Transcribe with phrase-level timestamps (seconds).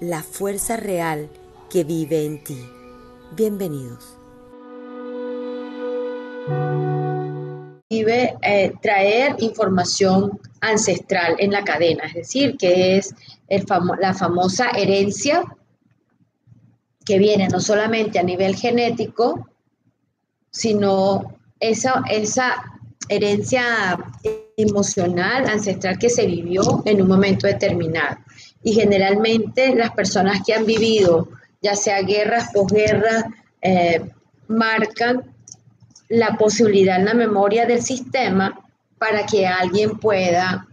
[0.00, 1.28] la fuerza real
[1.68, 2.58] que vive en ti.
[3.36, 4.16] Bienvenidos.
[7.90, 13.14] Vive eh, traer información ancestral en la cadena, es decir, que es
[13.48, 15.44] la famosa herencia
[17.04, 19.48] que viene no solamente a nivel genético,
[20.50, 22.64] sino esa, esa
[23.08, 23.98] herencia
[24.56, 28.16] emocional, ancestral que se vivió en un momento determinado.
[28.62, 31.28] Y generalmente las personas que han vivido,
[31.62, 33.24] ya sea guerras, posguerras,
[33.62, 34.10] eh,
[34.48, 35.34] marcan
[36.08, 38.58] la posibilidad en la memoria del sistema
[38.98, 40.66] para que alguien pueda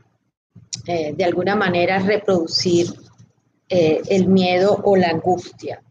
[0.85, 2.87] eh, de alguna manera reproducir
[3.69, 5.83] eh, el miedo o la angustia.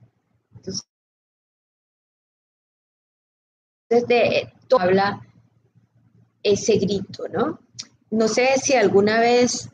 [0.55, 0.86] Entonces,
[3.88, 5.20] desde habla
[6.42, 7.60] ese grito, ¿no?
[8.10, 9.69] No sé si alguna vez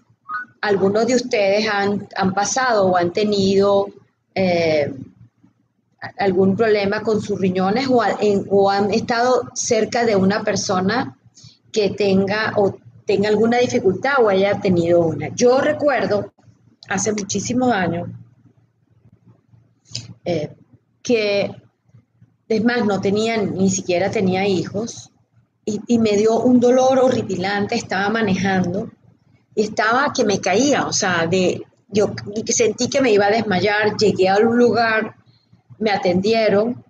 [0.63, 3.89] algunos de ustedes han, pasado o han tenido
[4.35, 4.95] eh,
[6.19, 11.19] algún problema con sus riñones o, han estado cerca de una persona
[11.73, 15.29] que tenga o tenga alguna dificultad o haya tenido una.
[15.35, 16.33] Yo recuerdo
[16.89, 18.09] hace muchísimos años
[20.25, 20.55] eh,
[21.03, 21.51] que,
[22.49, 25.11] es más, no tenía, ni siquiera tenía hijos,
[25.65, 28.91] y, me dio un dolor horripilante, estaba manejando
[29.55, 32.15] estaba que me caía, o sea, de, yo
[32.47, 35.17] sentí que me iba a desmayar, llegué a un lugar,
[35.79, 36.85] me atendieron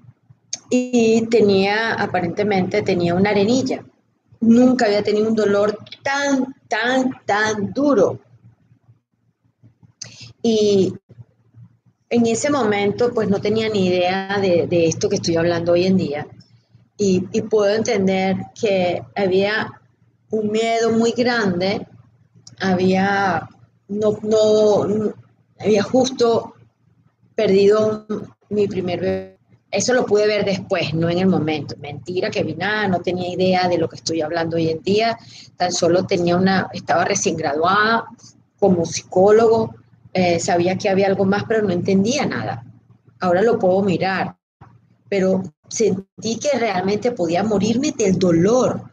[0.71, 3.85] y tenía, aparentemente tenía una arenilla.
[4.41, 8.21] Nunca había tenido un dolor tan, tan, tan duro.
[10.43, 10.93] Y
[12.11, 15.87] en ese momento, pues no tenía ni idea de, de esto que estoy hablando hoy
[15.87, 16.27] en día
[17.03, 19.81] y, puedo entender que había
[20.31, 21.87] un miedo muy grande,
[22.63, 23.49] había,
[23.89, 25.13] no, no,
[25.59, 26.55] había justo
[27.35, 28.07] perdido
[28.49, 29.39] mi primer bebé.
[29.71, 31.75] Eso lo pude ver después, no en el momento.
[31.79, 35.19] Mentira que vi nada, no tenía idea de lo que estoy hablando hoy en día.
[35.57, 38.05] Tan solo tenía una, estaba recién graduada
[38.59, 39.75] como psicólogo,
[40.13, 42.65] eh, sabía que había algo más, pero no entendía nada.
[43.19, 44.37] Ahora lo puedo mirar,
[45.09, 48.92] pero sentí que realmente podía morirme del dolor.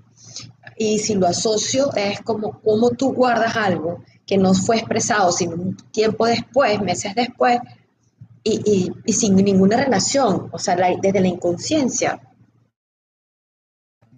[0.82, 5.56] Y si lo asocio, es como, como tú guardas algo que no fue expresado, sino
[5.56, 7.60] un tiempo después, meses después,
[8.46, 12.22] y, sin ninguna relación, o sea, desde la inconsciencia.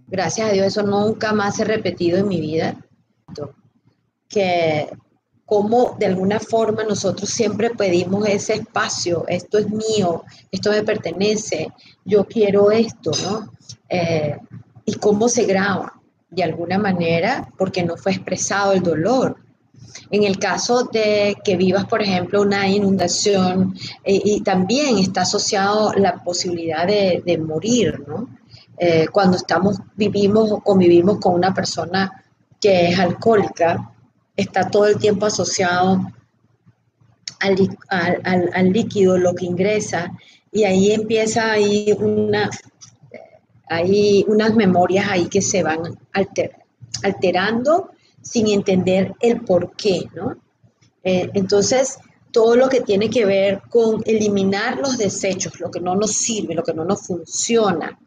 [0.06, 2.78] Gracias a Dios eso nunca más he repetido en mi vida.
[4.30, 4.88] Que
[5.44, 11.74] como de alguna forma nosotros siempre pedimos ese espacio, esto es mío, esto me pertenece,
[12.06, 13.52] yo quiero esto, ¿no?
[13.90, 14.38] Eh,
[14.86, 16.01] y cómo se graba,
[16.32, 19.38] de alguna manera, porque no fue expresado el dolor.
[20.10, 25.94] En el caso de que vivas, por ejemplo, una inundación eh, y también está asociado
[25.94, 28.28] la posibilidad de, morir, ¿no?
[28.78, 32.24] Eh, cuando estamos, vivimos o convivimos con una persona
[32.60, 33.92] que es alcohólica,
[34.36, 36.00] está todo el tiempo asociado
[37.40, 40.12] al, líquido, lo que ingresa,
[40.52, 42.50] y ahí empieza ahí una,
[43.72, 45.80] hay unas memorias ahí que se van
[47.04, 50.36] alterando sin entender el por qué, ¿no?
[51.04, 51.98] Eh, entonces,
[52.32, 56.54] todo lo que tiene que ver con eliminar los desechos, lo que no nos sirve,
[56.54, 57.98] lo que no nos funciona,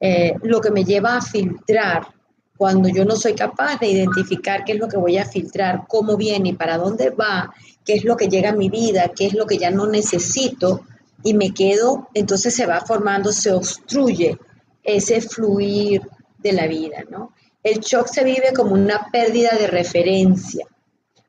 [0.00, 2.08] eh, lo que me lleva a filtrar
[2.56, 6.16] cuando yo no soy capaz de identificar qué es lo que voy a filtrar, cómo
[6.16, 7.54] viene y para dónde va,
[7.84, 10.82] qué es lo que llega a mi vida, qué es lo que ya no necesito
[11.22, 14.38] y me quedo, entonces se va formando, se obstruye
[14.86, 16.00] ese fluir
[16.38, 17.32] de la vida, ¿no?
[17.62, 20.64] El shock se vive como una pérdida de referencia,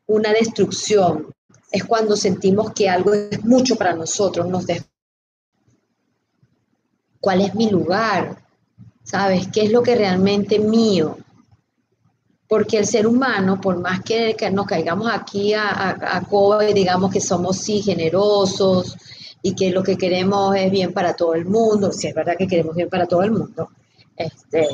[0.05, 1.33] una destrucción.
[1.71, 4.65] Es cuando sentimos que algo es mucho para nosotros, nos
[7.19, 8.43] ¿Cuál es mi lugar?
[9.03, 9.47] ¿Sabes?
[9.51, 11.17] ¿Qué es lo que realmente mío?
[12.47, 17.19] Porque el ser humano, por más que, nos caigamos aquí a, a, y digamos que
[17.19, 18.95] somos sí generosos
[19.47, 22.47] y que lo que queremos es bien para todo el mundo, si es verdad que
[22.47, 23.69] queremos bien para todo el mundo,
[24.17, 24.67] este,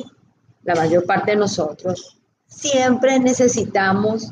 [0.64, 2.18] la mayor parte de nosotros
[2.48, 4.32] siempre necesitamos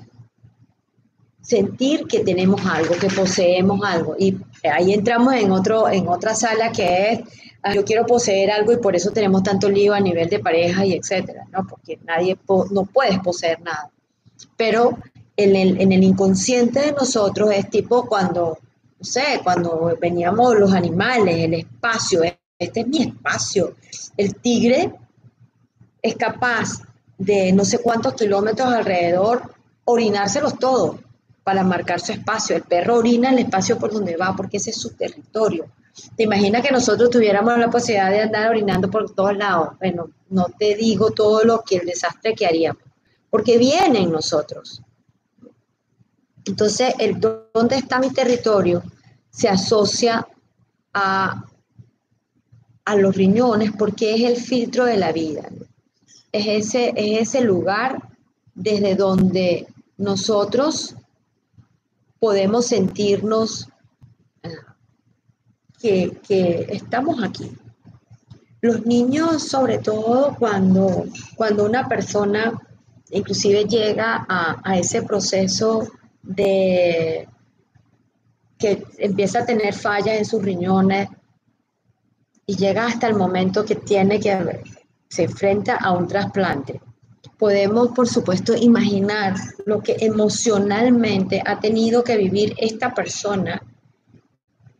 [1.41, 4.15] sentir que tenemos algo, que poseemos algo.
[4.17, 7.19] Y ahí entramos en, otro, en otra sala que es,
[7.75, 10.93] yo quiero poseer algo y por eso tenemos tanto lío a nivel de pareja y
[10.93, 11.67] etcétera, ¿no?
[11.67, 12.35] Porque nadie,
[12.71, 13.91] no puedes poseer nada.
[14.57, 14.97] Pero
[15.37, 18.57] en el, en el inconsciente de nosotros es tipo cuando,
[19.01, 22.21] no sé, cuando veníamos los animales, el espacio,
[22.59, 23.73] este es mi espacio.
[24.15, 24.93] El tigre
[25.99, 26.83] es capaz
[27.17, 29.55] de no sé cuántos kilómetros alrededor
[29.85, 30.97] orinárselos todos
[31.43, 32.55] para marcar su espacio.
[32.55, 35.65] El perro orina el espacio por donde va porque ese es su territorio.
[36.15, 39.69] ¿Te imaginas que nosotros tuviéramos la posibilidad de andar orinando por todos lados?
[39.79, 42.83] Bueno, no te digo todo lo que el desastre que haríamos,
[43.31, 44.83] porque viene en nosotros.
[46.45, 48.83] Entonces, el dónde está mi territorio
[49.29, 50.27] se asocia
[50.93, 51.45] a,
[52.85, 55.49] a los riñones porque es el filtro de la vida.
[56.31, 58.09] Es ese, es ese lugar
[58.53, 59.67] desde donde
[59.97, 60.95] nosotros
[62.19, 63.67] podemos sentirnos
[64.43, 64.75] ah,
[65.79, 66.17] que,
[66.69, 67.51] estamos aquí.
[68.61, 71.05] Los niños, sobre todo cuando,
[71.35, 72.53] cuando una persona
[73.09, 75.91] inclusive llega a, ese proceso
[76.23, 77.27] de
[78.57, 81.09] que empieza a tener fallas en sus riñones
[82.45, 84.61] y llega hasta el momento que tiene que
[85.09, 86.81] se enfrenta a un trasplante
[87.41, 89.33] podemos, por supuesto, imaginar
[89.65, 93.59] lo que emocionalmente ha tenido que vivir esta persona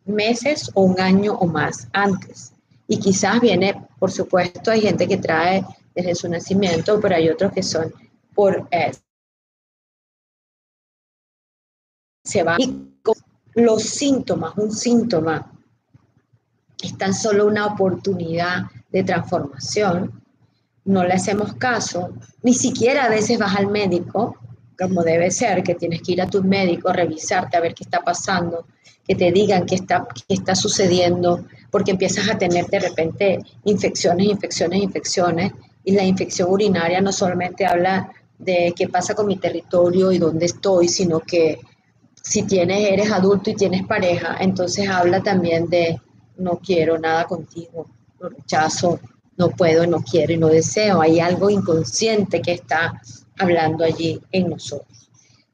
[0.06, 2.54] meses o un año o más antes.
[2.88, 5.66] Y quizás viene, por supuesto, hay gente que trae
[5.96, 7.92] desde su nacimiento, pero hay otros que son
[8.36, 8.68] por...
[8.70, 8.92] Eh,
[12.24, 12.56] se va.
[12.58, 12.74] Y
[13.56, 15.52] los síntomas, un síntoma,
[16.82, 20.22] es tan solo una oportunidad de transformación
[20.86, 22.14] no le hacemos caso,
[22.44, 24.38] ni siquiera a veces vas al médico,
[24.78, 28.00] como debe ser, que tienes que ir a tu médico, revisarte, a ver qué está
[28.00, 28.66] pasando,
[29.08, 34.28] que te digan qué está, qué está sucediendo, porque empiezas a tener de repente infecciones,
[34.28, 35.52] infecciones, infecciones,
[35.84, 40.48] y la infección urinaria no solamente habla de qué pasa con mi territorio y dónde
[40.48, 41.60] estoy, sino que
[42.22, 46.00] si tienes, eres adulto y tienes pareja, entonces habla también de
[46.38, 47.88] no quiero nada contigo,
[48.20, 49.00] lo rechazo,
[49.38, 51.02] no puedo, no quiero y no deseo.
[51.02, 53.02] Hay algo inconsciente que está
[53.40, 55.10] hablando allí en nosotros.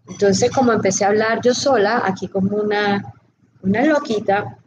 [0.07, 3.13] Entonces, como empecé a hablar yo sola, aquí como una,
[3.61, 4.57] una loquita,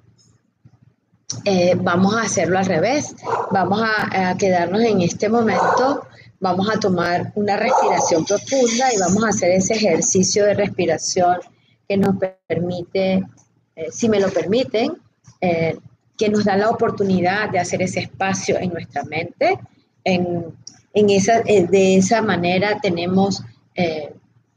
[1.44, 3.14] eh, vamos a hacerlo al revés.
[3.50, 6.06] Vamos a, quedarnos en este momento,
[6.40, 11.38] vamos a tomar una respiración profunda y vamos a hacer ese ejercicio de respiración
[11.90, 12.14] que nos
[12.46, 13.20] permite,
[13.74, 14.92] eh, si me lo permiten,
[15.40, 15.76] eh,
[16.16, 19.58] que nos da la oportunidad de hacer ese espacio en nuestra mente.
[20.04, 20.54] En,
[20.94, 23.42] esa, eh, de esa manera tenemos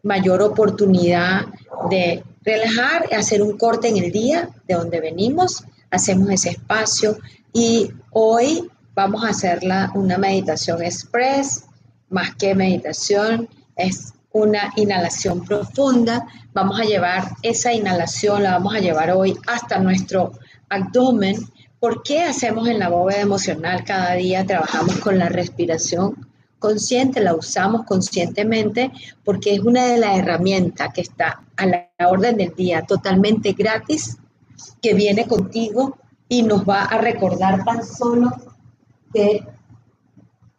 [0.04, 1.46] mayor oportunidad
[1.90, 7.18] de relajar, hacer un corte en el día de donde venimos, hacemos ese espacio
[7.54, 9.62] y hoy vamos a hacer
[9.96, 11.64] una meditación express,
[12.10, 16.28] más que meditación, es una inhalación profunda.
[16.54, 20.34] Vamos a llevar esa inhalación, la vamos a llevar hoy hasta nuestro
[20.70, 21.38] abdomen
[21.84, 24.46] ¿Por qué hacemos en la bóveda emocional cada día?
[24.46, 28.90] Trabajamos con la respiración consciente, la usamos conscientemente
[29.26, 34.16] porque es una de las herramientas que está a la orden del día, totalmente gratis,
[34.82, 35.98] que viene contigo
[36.30, 38.32] y nos va a recordar tan solo
[39.14, 39.46] que,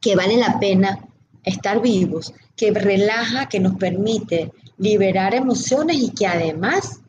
[0.03, 1.09] que vale la pena
[1.45, 7.01] estar vivos, que relaja, que nos permite liberar emociones y que además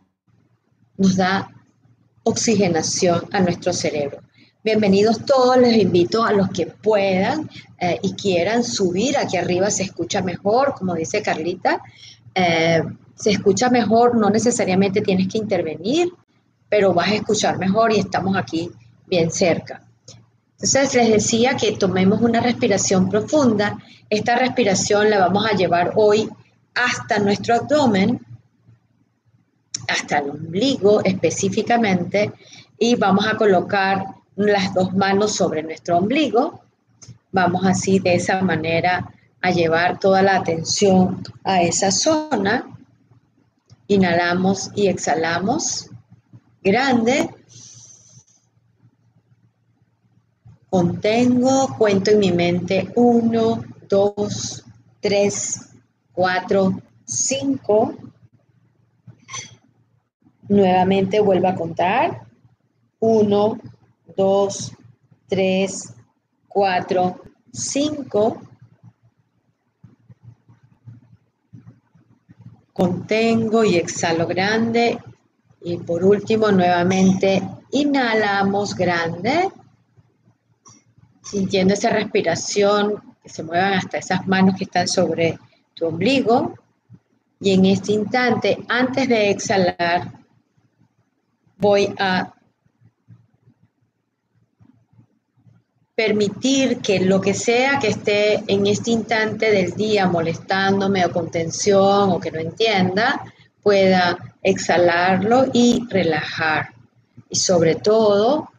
[0.97, 1.49] nos da
[2.23, 4.19] oxigenación a nuestro cerebro.
[4.63, 7.49] Bienvenidos todos, les invito a los que puedan
[7.79, 11.81] eh, y quieran subir, aquí arriba se escucha mejor, como dice Carlita,
[12.33, 12.81] eh,
[13.15, 16.09] se escucha mejor, no necesariamente tienes que intervenir,
[16.67, 18.71] pero vas a escuchar mejor y estamos aquí
[19.07, 19.84] bien cerca.
[20.65, 23.77] Entonces les decía que tomemos una respiración profunda,
[24.09, 26.27] esta respiración la vamos a llevar hoy
[26.73, 28.19] hasta nuestro abdomen,
[29.87, 32.33] hasta el ombligo específicamente
[32.79, 34.05] y vamos a colocar
[34.37, 36.61] las dos manos sobre nuestro ombligo.
[37.31, 39.07] Vamos así de esa manera
[39.41, 42.75] a llevar toda la atención a esa zona.
[43.87, 45.91] Inhalamos y exhalamos.
[46.63, 47.29] Grande.
[50.75, 54.61] Contengo, cuento en mi mente uno, dos,
[54.99, 55.69] tres,
[56.11, 57.95] cuatro, cinco.
[60.49, 62.27] Nuevamente vuelvo a contar.
[62.99, 63.57] 1,
[64.17, 64.71] 2,
[65.29, 65.93] 3,
[66.49, 67.21] 4,
[67.53, 68.41] 5.
[72.73, 74.99] contengo y exhalo grande.
[75.61, 77.41] Y por último, nuevamente
[77.71, 79.49] inhalamos grande,
[81.25, 85.37] sintiendo esa respiración que se muevan hasta esas manos que están sobre
[85.73, 86.53] tu ombligo.
[87.39, 90.11] Y en este instante, antes de exhalar,
[91.57, 92.31] voy a
[95.95, 101.31] permitir que lo que sea que esté en este instante del día molestándome o con
[101.31, 103.23] tensión o que no entienda,
[103.63, 106.73] pueda exhalarlo y relajar.
[107.29, 108.49] Y sobre todo,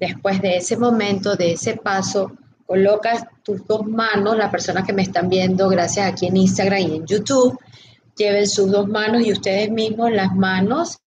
[0.00, 2.32] después de ese momento, de ese paso,
[2.66, 6.96] colocas tus dos manos, las personas que me están viendo, gracias aquí en Instagram y
[6.96, 7.58] en YouTube,
[8.16, 10.98] lleven sus dos manos y ustedes mismos las manos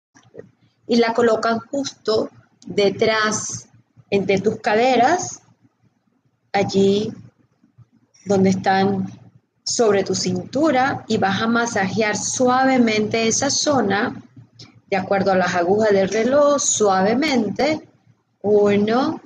[0.88, 2.30] y la colocan justo
[2.66, 3.68] detrás
[4.10, 5.42] entre tus caderas
[6.52, 7.12] allí
[8.26, 9.08] donde están
[9.64, 14.22] sobre tu cintura y vas a masajear suavemente esa zona
[14.90, 17.89] de acuerdo a las agujas del reloj, suavemente.
[18.42, 19.22] Uno,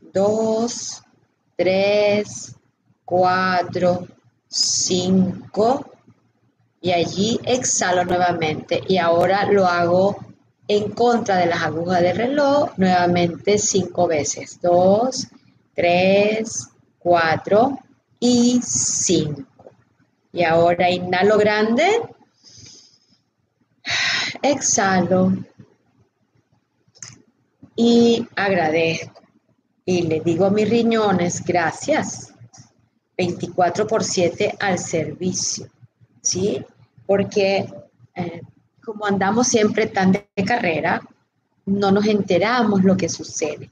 [0.00, 1.02] dos,
[1.56, 2.56] tres,
[3.04, 4.06] cuatro,
[4.48, 5.92] cinco.
[6.80, 8.82] Y allí exhalo nuevamente.
[8.88, 10.16] Y ahora lo hago
[10.68, 14.60] en contra de las agujas del reloj nuevamente cinco veces.
[14.60, 15.28] Dos,
[15.74, 17.78] 3, 4
[18.20, 19.42] y 5.
[20.32, 22.00] Y ahora inhalo grande,
[24.42, 25.32] exhalo
[27.76, 29.22] y agradezco.
[29.84, 32.32] Y le digo a mis riñones, gracias,
[33.16, 35.68] 24 por 7 al servicio,
[36.20, 36.64] ¿sí?
[37.06, 37.66] Porque
[38.14, 38.42] eh,
[38.84, 41.02] como andamos siempre tan de carrera,
[41.66, 43.70] no nos enteramos lo que sucede.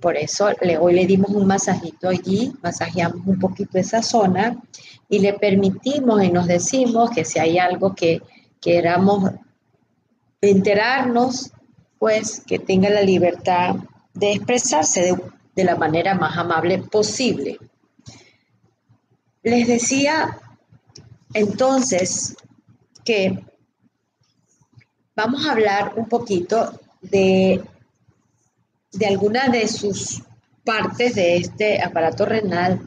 [0.00, 0.48] Por eso
[0.80, 4.60] hoy le dimos un masajito allí, masajeamos un poquito esa zona
[5.08, 8.20] y le permitimos y nos decimos que si hay algo que
[8.60, 9.30] queramos
[10.40, 11.52] enterarnos,
[12.04, 13.76] pues que tenga la libertad
[14.12, 15.22] de expresarse de,
[15.56, 17.58] de la manera más amable posible.
[19.42, 20.38] Les decía
[21.32, 22.36] entonces
[23.06, 23.42] que
[25.16, 27.64] vamos a hablar un poquito de
[28.92, 30.22] de alguna de sus
[30.62, 32.82] partes de este aparato renal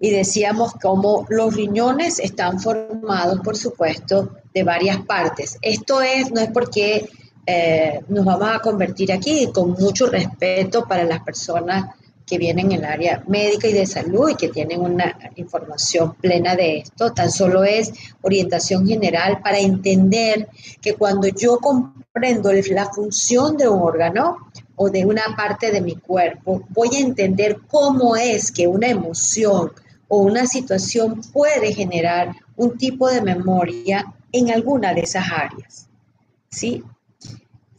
[0.00, 5.58] y decíamos cómo los riñones están formados, por supuesto, de varias partes.
[5.60, 7.06] Esto es, no es porque
[7.46, 11.94] eh, nos vamos a convertir aquí, con mucho respeto para las personas
[12.26, 16.54] que vienen en el área médica y de salud y que tienen una información plena
[16.54, 17.92] de esto, tan solo es
[18.22, 20.48] orientación general para entender
[20.80, 24.36] que cuando yo comprendo la función de un órgano,
[24.82, 29.72] o de una parte de mi cuerpo, voy a entender cómo es que una emoción
[30.08, 35.86] o una situación puede generar un tipo de memoria en alguna de esas áreas.
[36.48, 36.82] ¿Sí?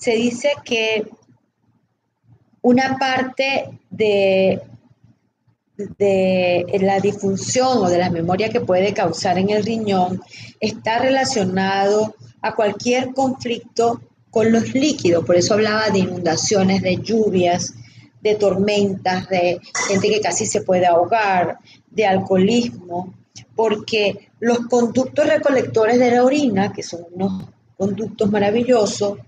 [0.01, 1.07] Se dice que
[2.63, 4.59] una parte de,
[5.77, 10.19] de la disfunción o de la memoria que puede causar en el riñón
[10.59, 17.75] está relacionado a cualquier conflicto con los líquidos, por eso hablaba de inundaciones, de lluvias,
[18.21, 21.59] de tormentas, de gente que casi se puede ahogar,
[21.91, 23.13] de alcoholismo,
[23.55, 29.19] porque los conductos recolectores de la orina, que son unos conductos maravillosos,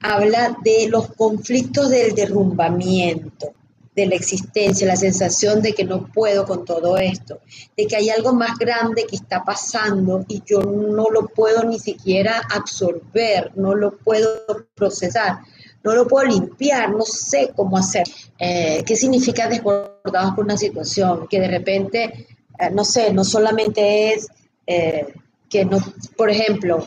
[0.00, 3.52] habla de los conflictos del derrumbamiento
[3.94, 7.40] de la existencia, la sensación de que no puedo con todo esto,
[7.76, 11.78] de que hay algo más grande que está pasando y yo no lo puedo ni
[11.78, 14.28] siquiera absorber, no lo puedo
[14.74, 15.40] procesar,
[15.82, 18.04] no lo puedo limpiar, no sé cómo hacer.
[18.38, 21.26] Eh, ¿Qué significa desbordados por una situación?
[21.28, 22.26] Que de repente,
[22.58, 24.28] eh, no sé, no solamente es
[24.66, 25.12] eh,
[25.48, 25.78] que no,
[26.16, 26.86] por ejemplo,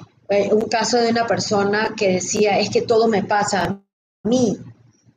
[0.51, 3.83] un caso de una persona que decía, es que todo me pasa a
[4.27, 4.57] mí,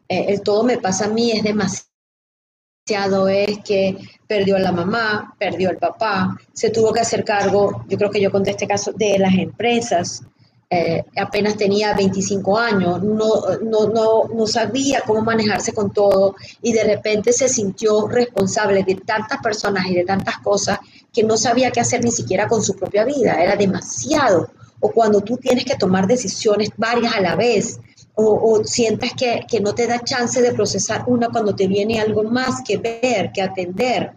[0.09, 3.97] eh, el todo me pasa a mí es demasiado, es que
[4.27, 8.21] perdió a la mamá, perdió al papá, se tuvo que hacer cargo, yo creo que
[8.21, 10.23] yo conté este caso, de las empresas,
[10.69, 16.73] eh, apenas tenía 25 años, no, no, no, no, sabía cómo manejarse con todo y
[16.73, 20.81] de repente se sintió responsable de tantas personas y de tantas cosas
[21.13, 24.49] que no sabía qué hacer ni siquiera con su propia vida, era demasiado.
[24.81, 27.81] O cuando tú tienes que tomar decisiones varias a la vez,
[28.19, 32.23] o, sientas que, que, no te da chance de procesar una cuando te viene algo
[32.25, 34.13] más que ver, que atender.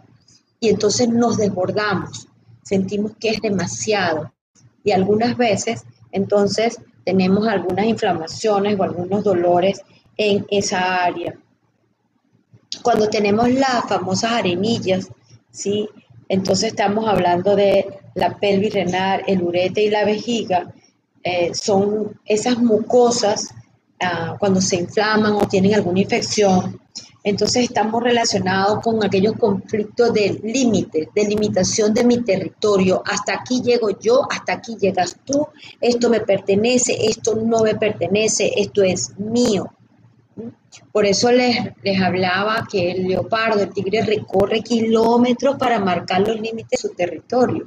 [0.58, 2.26] Y entonces nos desbordamos,
[2.62, 4.32] sentimos que es demasiado.
[4.82, 9.82] Y algunas veces, entonces, tenemos algunas inflamaciones o algunos dolores
[10.16, 11.34] en esa área.
[12.82, 15.08] Cuando tenemos las famosas arenillas,
[15.50, 15.88] ¿sí?
[16.30, 20.72] Entonces estamos hablando de la pelvis renal, el urete y la vejiga.
[21.24, 23.52] Eh, son esas mucosas
[23.98, 26.80] ah, cuando se inflaman o tienen alguna infección.
[27.24, 33.02] Entonces estamos relacionados con aquellos conflictos de límite, de limitación de mi territorio.
[33.04, 35.48] Hasta aquí llego yo, hasta aquí llegas tú.
[35.80, 39.68] Esto me pertenece, esto no me pertenece, esto es mío.
[40.92, 46.40] Por eso les, les hablaba que el leopardo, el tigre, recorre kilómetros para marcar los
[46.40, 47.66] límites de su territorio.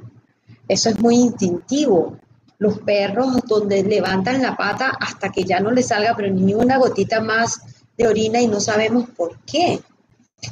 [0.68, 2.18] Eso es muy instintivo.
[2.58, 6.78] Los perros donde levantan la pata hasta que ya no les salga, pero ni una
[6.78, 7.60] gotita más
[7.96, 9.80] de orina y no sabemos por qué.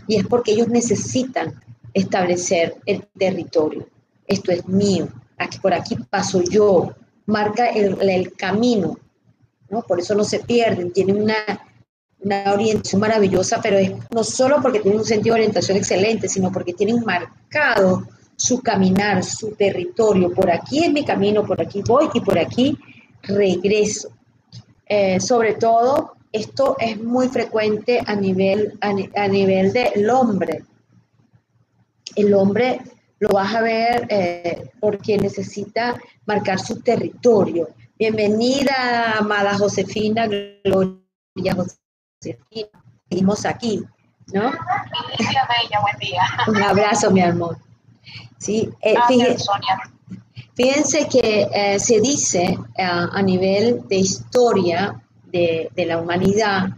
[0.06, 1.62] Y es porque ellos necesitan
[1.94, 3.88] establecer el territorio.
[4.26, 6.94] Esto es mío, aquí, por aquí paso yo,
[7.26, 8.98] marca el, el camino,
[9.68, 9.82] ¿no?
[9.82, 11.34] Por eso no se pierden, tienen una
[12.24, 16.52] una orientación maravillosa, pero es no solo porque tienen un sentido de orientación excelente, sino
[16.52, 20.32] porque tienen marcado su caminar, su territorio.
[20.32, 22.78] Por aquí es mi camino, por aquí voy y por aquí
[23.22, 24.10] regreso.
[24.86, 30.64] Eh, sobre todo, esto es muy frecuente a nivel, a, nivel del hombre.
[32.16, 32.80] El hombre
[33.18, 37.68] lo vas a ver eh, porque necesita marcar su territorio.
[37.98, 41.54] Bienvenida, amada Josefina, Gloria
[42.22, 43.82] seguimos aquí,
[44.32, 44.42] ¿no?
[45.82, 46.22] buen día.
[46.48, 47.58] Un abrazo, mi amor.
[48.38, 48.94] Sí, eh,
[50.54, 55.00] fíjense, que eh, se dice eh, a nivel de historia
[55.30, 56.70] de, de la humanidad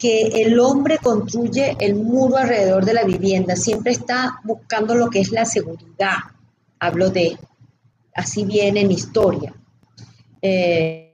[0.00, 5.20] que el hombre construye el muro alrededor de la vivienda, siempre está buscando lo que
[5.20, 6.16] es la seguridad.
[6.78, 7.36] Hablo de,
[8.14, 9.52] así viene en historia.
[10.40, 11.09] Eh,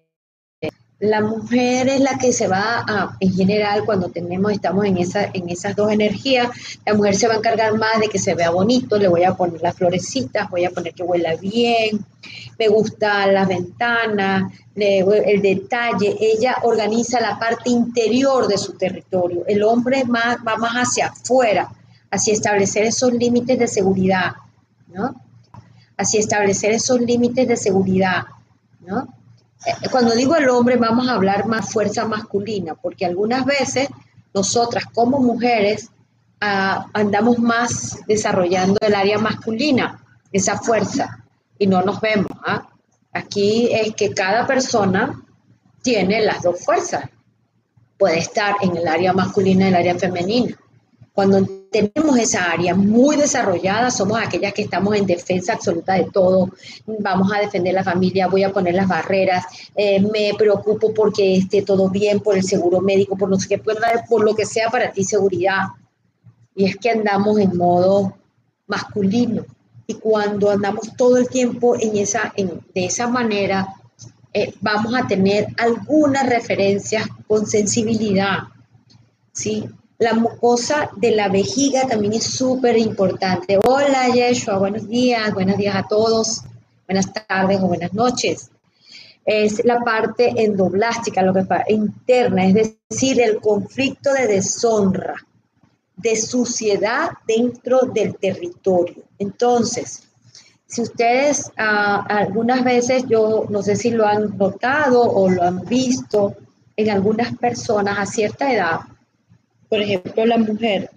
[0.99, 5.29] la mujer es la que se va a, en general, cuando tenemos, estamos en, esa,
[5.35, 6.49] en esas dos energías,
[6.87, 9.35] la mujer se va a encargar más de que se vea bonito, le voy a
[9.35, 12.03] poner las florecitas, voy a poner que huela bien,
[12.59, 19.63] me gusta las ventanas, el detalle, ella organiza la parte interior de su territorio, el
[19.65, 21.71] hombre más, va más hacia afuera,
[22.11, 24.32] hacia establecer esos límites de seguridad,
[24.89, 25.15] ¿no?
[25.99, 28.25] Hacia establecer esos límites de seguridad,
[28.80, 29.16] ¿no?
[29.64, 33.88] Eh, cuando digo el hombre vamos a hablar más fuerza masculina, porque algunas veces
[34.34, 35.90] nosotras como mujeres
[36.40, 41.25] ah, andamos más desarrollando el área masculina, esa fuerza,
[41.58, 42.30] y no nos vemos.
[42.45, 42.69] ¿ah?
[43.12, 45.23] Aquí es que cada persona
[45.82, 47.08] tiene las dos fuerzas.
[47.97, 50.54] Puede estar en el área masculina y el área femenina.
[51.14, 51.38] Cuando
[51.82, 56.50] tenemos esa área muy desarrollada, somos aquellas que estamos en defensa absoluta de todo,
[56.86, 61.62] vamos a defender la familia, voy a poner las barreras, eh, me preocupo porque esté
[61.62, 64.93] todo bien, por el seguro médico, por, no sé qué, por lo que sea para
[64.93, 65.69] ti seguridad.
[66.54, 68.17] Y es que andamos en modo
[68.67, 69.45] masculino.
[69.86, 73.69] Y cuando andamos todo el tiempo en esa, de esa manera,
[74.32, 78.39] eh, vamos a tener algunas referencias con sensibilidad.
[79.32, 79.69] ¿sí?
[79.99, 83.59] La mucosa de la vejiga también es súper importante.
[83.65, 86.43] Hola Yeshua, buenos días, buenos días a todos,
[86.87, 88.50] buenas tardes o buenas noches.
[89.25, 95.17] Es la parte endoblástica, lo que interna, es decir, el conflicto de deshonra,
[95.97, 99.02] de suciedad dentro del territorio.
[99.19, 100.02] Entonces,
[100.67, 105.65] si ustedes ah, algunas veces, yo no sé si lo han notado o lo han
[105.65, 106.37] visto
[106.76, 108.80] en algunas personas a cierta edad,
[109.69, 110.91] por ejemplo, la mujer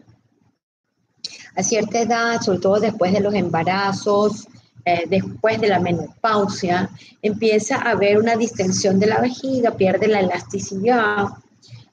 [1.56, 4.48] a cierta edad, sobre todo después de los embarazos,
[4.86, 6.90] eh, después de la menopausia,
[7.22, 11.28] empieza a haber una distensión de la vejiga, pierde la elasticidad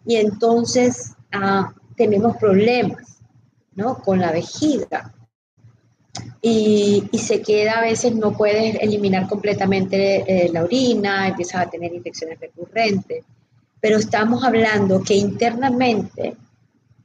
[0.06, 3.18] y entonces ah, tenemos problemas
[3.74, 3.98] ¿no?
[3.98, 5.12] con la vejiga.
[6.40, 11.92] Y, se queda a veces, no puedes eliminar completamente eh, la orina, empiezas a tener
[11.92, 13.24] infecciones recurrentes.
[13.80, 16.36] Pero estamos hablando que internamente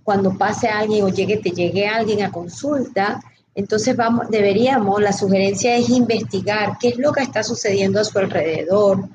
[0.04, 3.22] cuando pase alguien o llegue, te llegue alguien a consulta,
[3.54, 8.18] entonces vamos, deberíamos, la sugerencia es investigar qué es lo que está sucediendo a su
[8.18, 9.10] alrededor,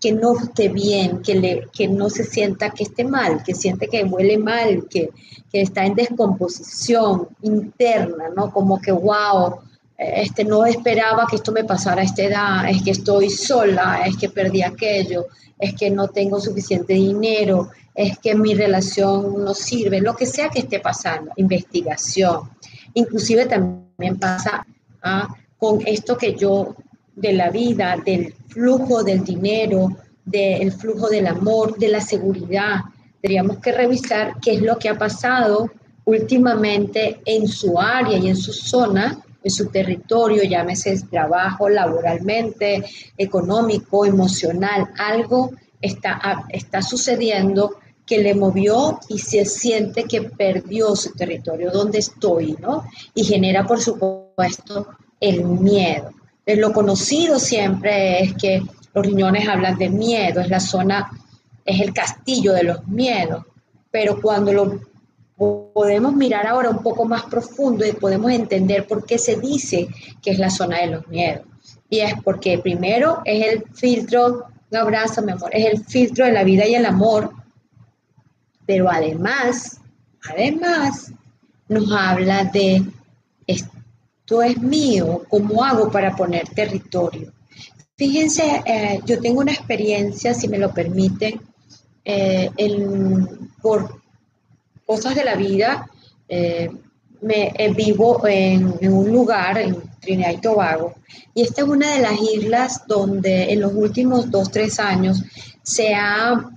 [0.00, 3.88] que no esté bien, que, le, que no se sienta que esté mal, que siente
[3.88, 5.10] que huele mal, que,
[5.50, 8.52] que está en descomposición interna, ¿no?
[8.52, 9.60] Como que, wow,
[9.96, 14.16] este, no esperaba que esto me pasara a esta edad, es que estoy sola, es
[14.16, 15.26] que perdí aquello,
[15.58, 20.50] es que no tengo suficiente dinero, es que mi relación no sirve, lo que sea
[20.50, 22.50] que esté pasando, investigación.
[22.94, 24.66] Inclusive también pasa
[25.02, 25.28] ¿ah?
[25.56, 26.76] con esto que yo
[27.14, 32.80] de la vida, del flujo del dinero, del flujo del amor, de la seguridad.
[33.22, 35.70] Tendríamos que revisar qué es lo que ha pasado
[36.04, 42.84] últimamente en su área y en su zona en su territorio, llámese trabajo, laboralmente,
[43.16, 47.76] económico, emocional, algo está, está sucediendo
[48.06, 52.84] que le movió y se siente que perdió su territorio, donde estoy, ¿no?
[53.14, 54.86] Y genera, por supuesto,
[55.20, 56.10] el miedo.
[56.46, 58.62] lo conocido siempre es que
[58.94, 61.10] los riñones hablan de miedo, es la zona,
[61.64, 63.44] es el castillo de los miedos,
[63.90, 64.80] pero cuando lo
[65.36, 69.88] podemos mirar ahora un poco más profundo y podemos entender por qué se dice
[70.22, 71.44] que es la zona de los miedos.
[71.90, 76.32] Y es porque primero es el filtro, un abrazo, mi amor, es el filtro de
[76.32, 77.30] la vida y el amor,
[78.66, 79.80] pero además,
[80.28, 81.12] además,
[81.68, 82.84] nos habla de
[83.46, 87.32] esto es mío, ¿cómo hago para poner territorio?
[87.96, 91.40] Fíjense, eh, yo tengo una experiencia, si me lo permiten,
[92.04, 92.50] eh,
[93.62, 94.00] por
[94.84, 95.88] cosas de la vida,
[96.28, 96.70] eh,
[97.74, 100.94] vivo en, un lugar, en Trinidad y Tobago,
[101.32, 105.22] y esta es una de las islas donde en los últimos dos, tres años
[105.62, 106.50] se ha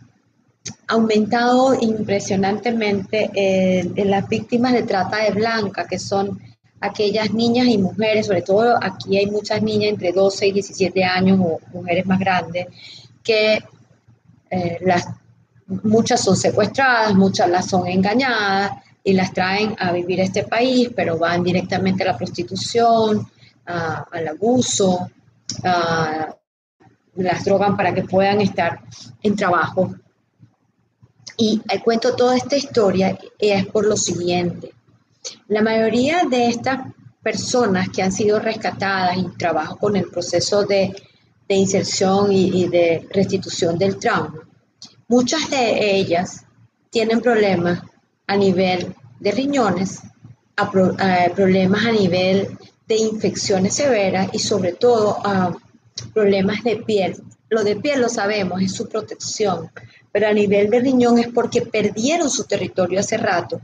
[0.88, 6.40] aumentado impresionantemente en las víctimas de trata de blanca, que son
[6.82, 11.40] aquellas niñas y mujeres, sobre todo aquí hay muchas niñas entre 12 y 17 años
[11.42, 12.68] o mujeres más grandes,
[13.24, 13.60] que
[14.50, 15.08] eh, las,
[15.84, 18.72] muchas son secuestradas, muchas las son engañadas
[19.04, 23.28] y las traen a vivir a este país, pero van directamente a la prostitución,
[23.66, 25.12] al abuso,
[27.16, 28.80] las drogan para que puedan estar
[29.22, 29.94] en trabajo.
[31.42, 34.74] Y cuento toda esta historia es por lo siguiente.
[35.48, 40.94] La mayoría de estas personas que han sido rescatadas y trabajo con el proceso de,
[41.48, 44.48] inserción y, de restitución del trauma,
[45.08, 46.44] muchas de ellas
[46.90, 47.84] tienen problemas
[48.28, 50.02] a nivel de riñones,
[51.36, 55.56] problemas a nivel de infecciones severas y sobre todo a
[56.14, 57.16] problemas de piel.
[57.50, 59.72] Lo de piel lo sabemos, es su protección,
[60.12, 63.62] pero a nivel de riñón es porque perdieron su territorio hace rato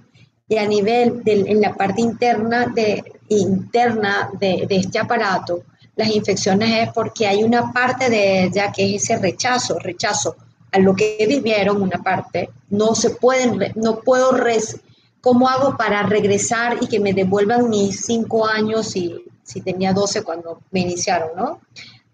[0.48, 5.64] y a nivel de, en la parte interna de, interna de, este aparato,
[5.96, 10.36] las infecciones es porque hay una parte de ella que es ese rechazo, rechazo
[10.72, 14.78] a lo que vivieron, una parte, no se pueden, no puedo, res,
[15.22, 20.24] ¿cómo hago para regresar y que me devuelvan mis cinco años y si tenía 12
[20.24, 21.62] cuando me iniciaron, ¿no?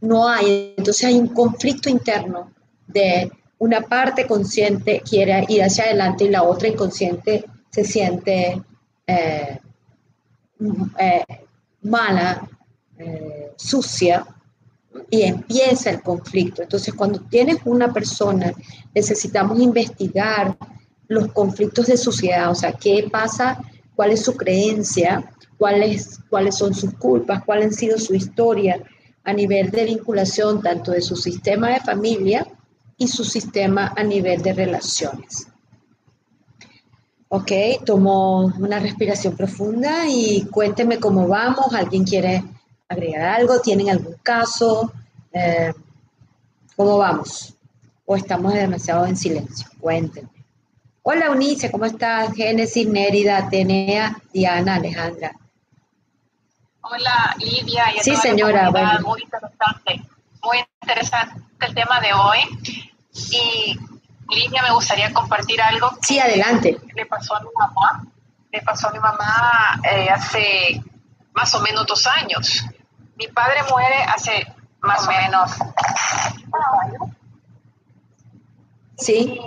[0.01, 2.51] No hay, entonces hay un conflicto interno
[2.87, 8.61] de una parte consciente quiere ir hacia adelante y la otra inconsciente se siente
[9.05, 9.59] eh,
[10.99, 11.25] eh,
[11.83, 12.49] mala,
[12.97, 14.25] eh, sucia,
[15.09, 16.61] y empieza el conflicto.
[16.61, 18.51] Entonces, cuando tienes una persona,
[18.93, 20.57] necesitamos investigar
[21.07, 23.61] los conflictos de suciedad, o sea, qué pasa,
[23.95, 28.81] cuál es su creencia, cuáles, cuáles son sus culpas, cuál ha sido su historia
[29.23, 32.47] a nivel de vinculación tanto de su sistema de familia
[32.97, 35.47] y su sistema a nivel de relaciones.
[37.29, 37.51] Ok,
[37.85, 41.73] tomo una respiración profunda y cuénteme cómo vamos.
[41.73, 42.43] ¿Alguien quiere
[42.89, 43.61] agregar algo?
[43.61, 44.91] ¿Tienen algún caso?
[45.31, 45.71] Eh,
[46.75, 47.55] ¿Cómo vamos?
[48.05, 49.67] ¿O estamos demasiado en silencio?
[49.79, 50.29] Cuéntenme.
[51.03, 52.33] Hola Eunice, ¿cómo estás?
[52.33, 55.31] Génesis, Nérida, Atenea, Diana, Alejandra.
[56.81, 57.93] Hola Lidia.
[57.95, 58.71] Y sí, señora.
[59.03, 60.01] Muy interesante,
[60.41, 62.39] muy interesante el tema de hoy.
[63.31, 63.77] Y
[64.29, 65.91] Lidia, me gustaría compartir algo.
[66.01, 66.77] Sí, adelante.
[66.95, 68.03] Le pasó a mi mamá.
[68.51, 70.83] Le pasó a mi mamá eh, hace
[71.33, 72.65] más o menos dos años.
[73.15, 74.45] Mi padre muere hace
[74.81, 75.51] más o menos
[79.01, 79.39] Sí.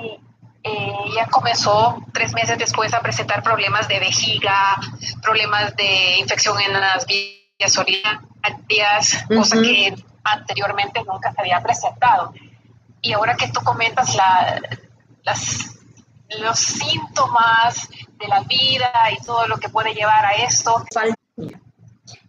[0.64, 4.76] Eh, ella comenzó tres meses después a presentar problemas de vejiga,
[5.22, 12.32] problemas de infección en las vías urinarias, cosa que anteriormente nunca se había presentado.
[13.02, 14.58] Y ahora que tú comentas la,
[15.22, 15.76] las,
[16.40, 20.82] los síntomas de la vida y todo lo que puede llevar a esto.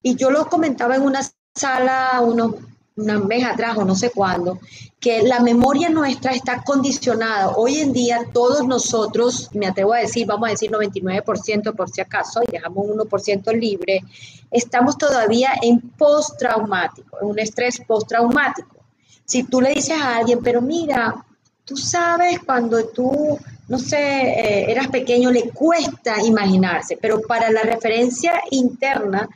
[0.01, 1.21] Y yo lo comentaba en una
[1.55, 2.55] sala unos,
[2.97, 4.59] una vez atrás o no sé cuándo,
[4.99, 7.49] que la memoria nuestra está condicionada.
[7.49, 12.01] Hoy en día todos nosotros, me atrevo a decir, vamos a decir 99% por si
[12.01, 14.01] acaso, y dejamos 1% libre,
[14.49, 18.77] estamos todavía en postraumático, en un estrés postraumático.
[19.25, 21.25] Si tú le dices a alguien, pero mira,
[21.65, 27.63] tú sabes cuando tú, no sé, eh, eras pequeño, le cuesta imaginarse, pero para la
[27.63, 29.27] referencia interna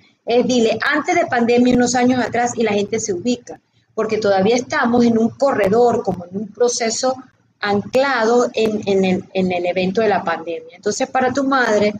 [0.45, 3.59] dile, antes de pandemia, unos años atrás, y la gente se ubica,
[3.93, 7.15] porque todavía estamos en un corredor, como en un proceso
[7.59, 10.75] anclado en, el, en el evento de la pandemia.
[10.75, 11.93] Entonces, para tu madre,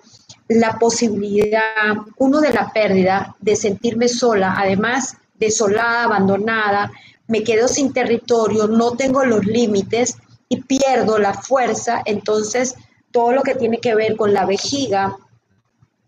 [0.48, 6.92] la posibilidad, uno de la pérdida, de sentirme sola, además desolada, abandonada,
[7.28, 10.18] me quedo sin territorio, no tengo los límites
[10.50, 12.76] y pierdo la fuerza, entonces
[13.12, 15.16] todo lo que tiene que ver con la vejiga,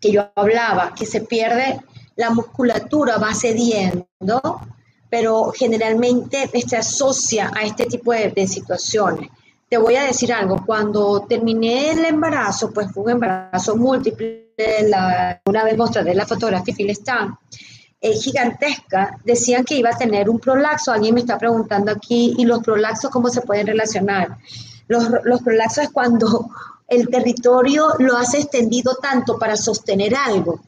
[0.00, 1.80] que yo hablaba, que se pierde
[2.16, 4.06] la musculatura, va cediendo,
[5.10, 9.30] pero generalmente se asocia a este tipo de, de situaciones.
[9.68, 14.48] Te voy a decir algo, cuando terminé el embarazo, pues fue un embarazo múltiple,
[14.88, 17.38] la, una vez mostraré la fotografía y está
[18.00, 20.92] eh, gigantesca, decían que iba a tener un prolaxo.
[20.92, 24.36] Alguien me está preguntando aquí, ¿y los prolaxos cómo se pueden relacionar?
[24.88, 26.50] Los, los prolaxos es cuando
[26.88, 30.60] el territorio lo has extendido tanto para sostener algo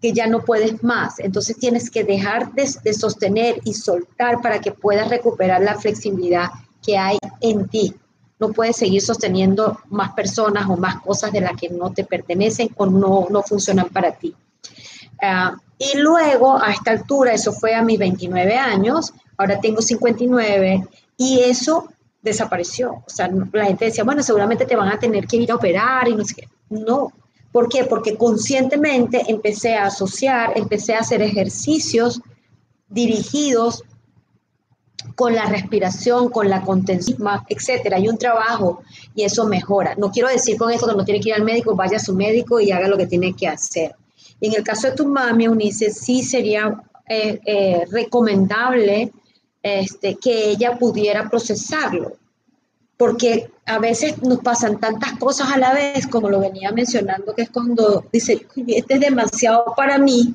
[0.00, 1.18] que ya no puedes más.
[1.18, 6.50] Entonces tienes que dejar de, sostener y soltar para que puedas recuperar la flexibilidad
[6.82, 7.94] que hay en ti.
[8.38, 12.68] No puedes seguir sosteniendo más personas o más cosas de las que no te pertenecen
[12.76, 14.34] o no, no funcionan para ti.
[15.22, 20.86] Uh, y luego, a esta altura, eso fue a mis 29 años, ahora tengo 59,
[21.16, 21.88] y eso
[22.22, 23.02] desapareció.
[23.06, 26.08] O sea, la gente decía, bueno, seguramente te van a tener que ir a operar
[26.08, 26.48] y no sé qué.
[26.70, 27.12] No.
[27.54, 27.84] ¿Por qué?
[27.84, 32.20] Porque conscientemente empecé a asociar, empecé a hacer ejercicios
[32.88, 33.84] dirigidos
[35.14, 37.16] con la respiración, con la contención,
[37.48, 37.98] etcétera.
[37.98, 38.82] Hay un trabajo
[39.14, 39.94] y eso mejora.
[39.94, 42.12] No quiero decir con esto que no tiene que ir al médico, vaya a su
[42.12, 43.94] médico y haga lo que tiene que hacer.
[44.40, 49.12] En el caso de tu mami, Unice, sí sería eh, eh, recomendable
[49.62, 52.16] este, que ella pudiera procesarlo,
[52.96, 57.42] porque a veces nos pasan tantas cosas a la vez, como lo venía mencionando, que
[57.42, 60.34] es cuando dice, este es demasiado para mí,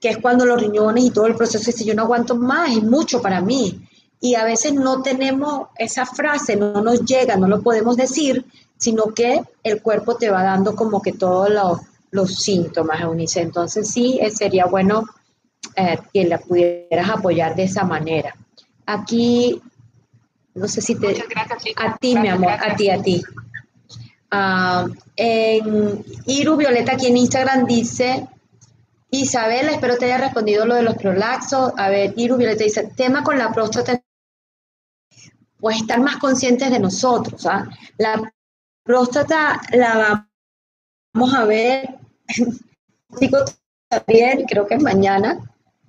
[0.00, 2.82] que es cuando los riñones y todo el proceso dice, yo no aguanto más, es
[2.82, 3.80] mucho para mí.
[4.20, 8.44] Y a veces no tenemos esa frase, no nos llega, no lo podemos decir,
[8.78, 13.40] sino que el cuerpo te va dando como que todo lo, los síntomas, Eunice.
[13.40, 15.04] Entonces sí, eh, sería bueno
[15.76, 18.34] eh, que la pudieras apoyar de esa manera.
[18.86, 19.60] Aquí,
[20.56, 21.22] no sé si te...
[21.76, 23.22] a ti, mi amor, a ti, a ti.
[24.30, 28.26] Ah, en Iru Violeta aquí en Instagram dice,
[29.10, 31.72] Isabela, espero te haya respondido lo de los prolaxos.
[31.76, 34.02] A ver, Iru Violeta dice, tema con la próstata,
[35.58, 37.46] pues estar más conscientes de nosotros.
[37.46, 37.68] ¿ah?
[37.98, 38.32] La
[38.82, 40.26] próstata la
[41.12, 41.98] vamos a ver
[43.88, 45.38] también, creo que es mañana,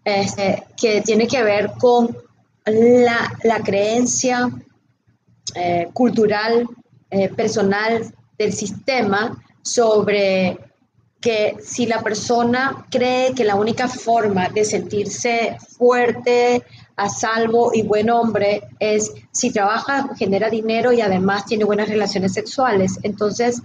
[0.03, 2.27] este, que tiene que ver con
[2.67, 4.49] la, creencia
[5.56, 6.67] eh, cultural,
[7.10, 10.58] eh, personal del sistema sobre
[11.19, 16.63] que si la persona cree que la única forma de sentirse fuerte,
[16.97, 22.34] a salvo y buen hombre es si trabaja, genera dinero y además tiene buenas relaciones
[22.34, 22.99] sexuales.
[23.03, 23.62] Entonces,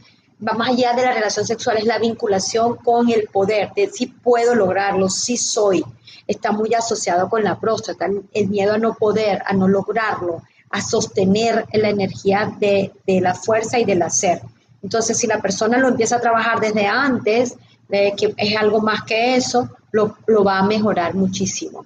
[0.46, 4.06] va más allá de la relación sexual, es la vinculación con el poder, de si
[4.06, 5.82] puedo lograrlo, si soy.
[6.26, 10.80] Está muy asociado con la próstata, el miedo a no poder, a no lograrlo, a
[10.80, 14.40] sostener la energía de, la fuerza y del hacer.
[14.82, 17.56] Entonces, si la persona lo empieza a trabajar desde antes,
[17.88, 21.84] de que es algo más que eso, lo, va a mejorar muchísimo.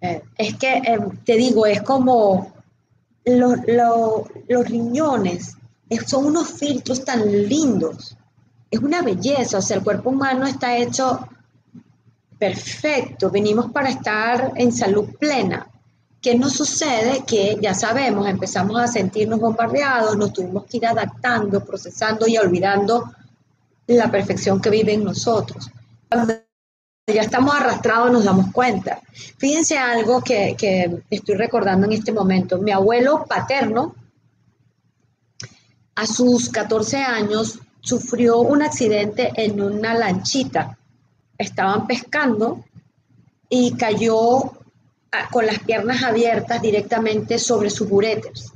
[0.00, 2.52] Eh, es que, eh, te digo, es como
[3.24, 5.56] los riñones
[6.06, 8.16] son unos filtros tan lindos.
[8.70, 11.28] Es una belleza, o sea, el cuerpo humano está hecho
[12.38, 15.66] perfecto, venimos para estar en salud plena.
[16.20, 17.24] ¿Qué nos sucede?
[17.26, 23.12] Que ya sabemos, empezamos a sentirnos bombardeados, nos tuvimos que ir adaptando, procesando y olvidando
[23.86, 25.70] la perfección que vive en nosotros.
[27.06, 29.00] Ya estamos arrastrados nos damos cuenta.
[29.38, 32.58] Fíjense algo que, que estoy recordando en este momento.
[32.58, 33.94] Mi abuelo paterno,
[35.94, 40.76] a sus 14 años sufrió un accidente en una lanchita.
[41.38, 42.64] Estaban pescando
[43.48, 44.52] y cayó
[45.12, 48.52] ah, con las piernas abiertas directamente sobre sus buretes.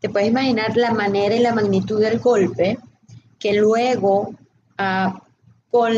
[0.00, 2.78] Te puedes imaginar la manera y la magnitud del golpe
[3.38, 4.34] que luego,
[4.78, 5.22] ah,
[5.70, 5.94] con,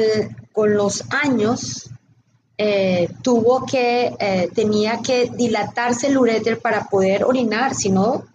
[0.75, 1.89] los años,
[2.59, 8.27] eh, tuvo que, eh, tenía que dilatarse el uréter para poder orinar, si no,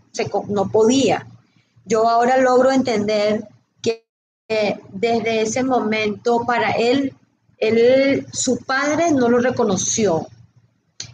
[0.47, 1.27] no podía
[1.85, 3.47] yo ahora logro entender
[3.81, 4.03] que
[4.91, 7.13] desde ese momento para él,
[7.57, 10.27] él, su padre no lo reconoció.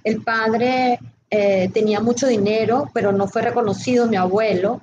[0.04, 1.00] El padre
[1.30, 4.82] eh, tenía mucho dinero, pero no fue reconocido mi abuelo.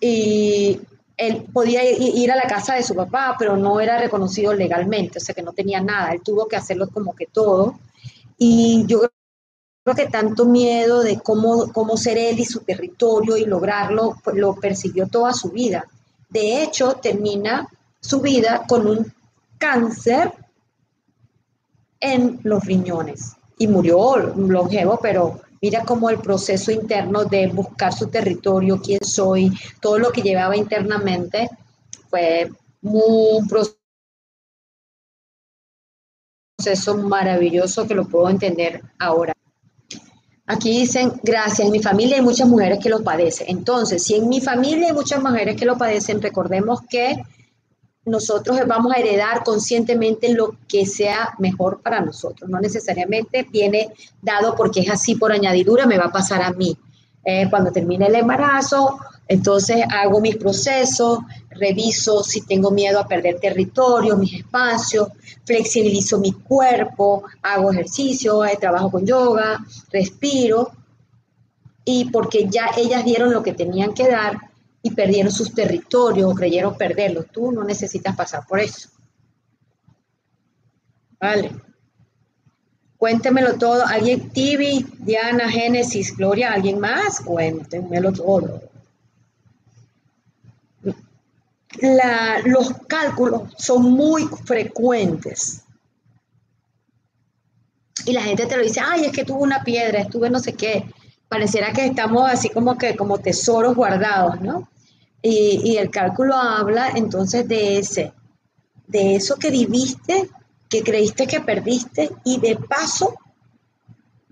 [0.00, 0.80] Y
[1.16, 5.20] él podía ir a la casa de su papá, pero no era reconocido legalmente, o
[5.20, 6.12] sea que no tenía nada.
[6.12, 7.78] Él tuvo que hacerlo como que todo.
[8.36, 9.02] Y yo
[9.84, 14.36] creo que tanto miedo de cómo, cómo ser él y su territorio y lograrlo, pues
[14.36, 15.86] lo persiguió toda su vida.
[16.30, 17.68] de hecho termina
[18.00, 19.12] su vida con un
[19.56, 20.32] cáncer
[22.04, 28.08] en los riñones y murió longevo, pero mira cómo el proceso interno de buscar su
[28.08, 31.48] territorio, quién soy, todo lo que llevaba internamente
[32.10, 32.50] fue
[32.82, 33.48] un
[36.58, 39.32] proceso maravilloso que lo puedo entender ahora.
[40.46, 43.46] Aquí dicen, gracias, en mi familia hay muchas mujeres que lo padecen.
[43.48, 47.16] Entonces, si en mi familia hay muchas mujeres que lo padecen, recordemos que
[48.06, 52.50] nosotros vamos a heredar conscientemente lo que sea mejor para nosotros.
[52.50, 56.76] No necesariamente viene dado porque es así por añadidura, me va a pasar a mí.
[57.24, 63.40] Eh, cuando termine el embarazo, entonces hago mis procesos, reviso si tengo miedo a perder
[63.40, 65.08] territorio, mis espacios,
[65.46, 70.70] flexibilizo mi cuerpo, hago ejercicio, eh, trabajo con yoga, respiro.
[71.86, 74.38] Y porque ya ellas dieron lo que tenían que dar,
[74.84, 77.26] y perdieron sus territorios o creyeron perderlos.
[77.32, 78.90] Tú no necesitas pasar por eso.
[81.18, 81.52] Vale.
[82.98, 83.86] Cuéntemelo todo.
[83.86, 84.28] ¿Alguien?
[84.28, 87.20] Tibi, Diana, Génesis, Gloria, ¿alguien más?
[87.20, 88.60] Cuéntemelo todo.
[92.44, 95.62] los cálculos son muy frecuentes.
[98.04, 100.52] Y la gente te lo dice, ay, es que tuve una piedra, estuve no sé
[100.52, 100.84] qué.
[101.26, 104.68] Pareciera que estamos así como que como tesoros guardados, ¿no?
[105.26, 108.12] Y, el cálculo habla entonces de ese,
[108.86, 110.28] de eso que viviste,
[110.68, 113.14] que creíste que perdiste y de paso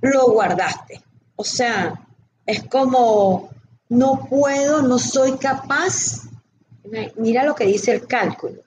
[0.02, 1.02] lo guardaste.
[1.35, 1.98] O sea,
[2.44, 3.48] es como,
[3.88, 6.28] no puedo, no soy capaz,
[7.16, 8.61] mira lo que dice el cálculo,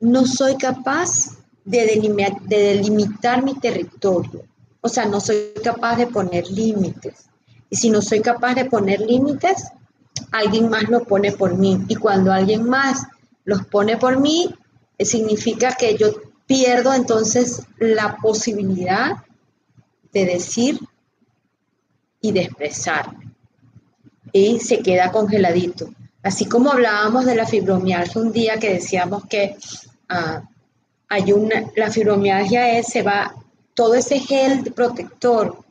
[0.00, 1.30] no soy capaz
[1.64, 4.44] de delimitar, de delimitar mi territorio.
[4.82, 7.24] O sea, no soy capaz de poner límites.
[7.70, 9.64] Y si no soy capaz de poner límites,
[10.34, 11.80] alguien más lo pone por mí.
[11.88, 13.06] Y cuando alguien más
[13.44, 14.52] los pone por mí,
[14.98, 16.08] eh, significa que yo
[16.46, 19.12] pierdo entonces la posibilidad
[20.12, 20.80] de decir
[22.20, 23.32] y de expresarme.
[24.32, 25.90] Y se queda congeladito.
[26.22, 29.56] Así como hablábamos de la fibromialgia un día que decíamos que
[30.08, 30.42] ah,
[31.08, 33.32] hay una, la fibromialgia es, se va,
[33.74, 35.63] todo ese gel protector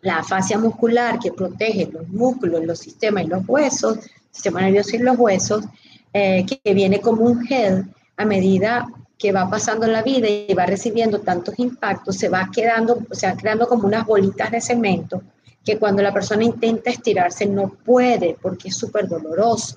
[0.00, 3.98] la fascia muscular que protege los músculos, los sistemas y los huesos,
[4.30, 5.64] sistema nervioso y los huesos,
[6.12, 7.84] eh, que, viene como un gel
[8.16, 8.86] a medida
[9.18, 13.36] que va pasando la vida y va recibiendo tantos impactos, se va quedando, o sea,
[13.36, 15.22] creando como unas bolitas de cemento
[15.64, 19.76] que cuando la persona intenta estirarse no puede porque es súper doloroso.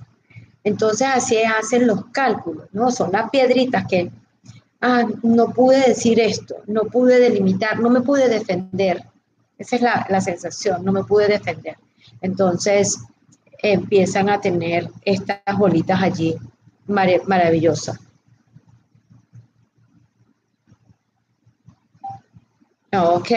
[0.64, 2.92] Entonces así hacen los cálculos, ¿no?
[2.92, 4.12] Son las piedritas que,
[4.80, 9.04] ah, no pude decir esto, no pude delimitar, no me pude defender,
[9.62, 11.78] esa es la, sensación, no me pude defender.
[12.22, 13.00] Entonces
[13.62, 16.36] empiezan a tener estas bolitas allí
[16.88, 18.00] maravillosas.
[22.94, 23.32] Ok.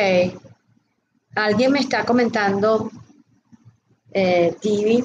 [1.36, 2.90] Alguien me está comentando,
[4.12, 5.04] eh, Tibi,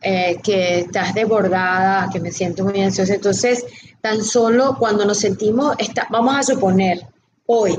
[0.00, 3.14] eh, que estás desbordada, que me siento muy ansiosa.
[3.14, 3.64] Entonces,
[4.00, 7.06] tan solo cuando nos sentimos, está, vamos a suponer,
[7.46, 7.78] hoy,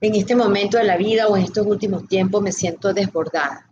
[0.00, 3.66] en este momento de la vida o en estos últimos tiempos me siento desbordada.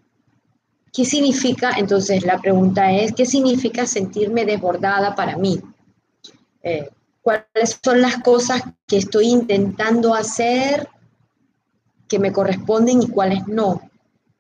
[0.93, 1.73] ¿Qué significa?
[1.77, 5.61] Entonces la pregunta es, ¿qué significa sentirme desbordada para mí?
[6.63, 6.91] Eh,
[7.23, 10.89] ¿Cuáles son las cosas que estoy intentando hacer
[12.09, 13.81] que me corresponden y cuáles no?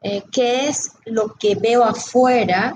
[0.01, 2.75] Eh, ¿Qué es lo que veo afuera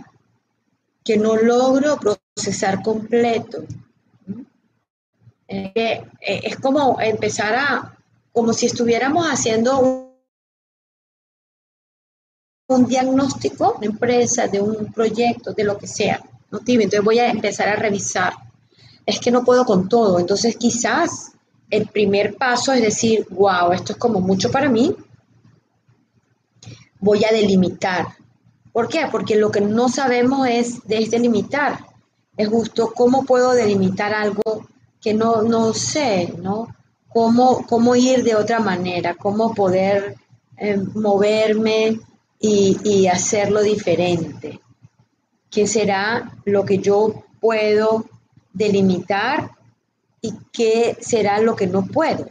[1.05, 3.65] que no logro procesar completo?
[5.49, 7.99] Eh, es como empezar a
[8.33, 9.79] como si estuviéramos haciendo
[12.69, 16.23] un, diagnóstico de empresa, de un proyecto, de lo que sea.
[16.51, 18.33] ¿no, Entonces voy a empezar a revisar.
[19.05, 20.19] Es que no puedo con todo.
[20.19, 21.33] Entonces quizás
[21.69, 24.97] el primer paso es decir, wow, esto es como mucho para mí.
[26.99, 28.07] Voy a delimitar.
[28.73, 29.07] ¿Por qué?
[29.11, 31.79] Porque lo que no sabemos es, es delimitar.
[32.39, 34.67] Es justo cómo puedo delimitar algo
[34.99, 36.69] que no, no sé, ¿no?
[37.13, 40.17] Cómo, ir de otra manera, cómo poder
[40.57, 42.01] eh, moverme
[42.39, 44.61] y, hacerlo diferente.
[45.51, 48.07] ¿Qué será lo que yo puedo
[48.53, 49.51] delimitar
[50.21, 52.27] y qué será lo que no puedo?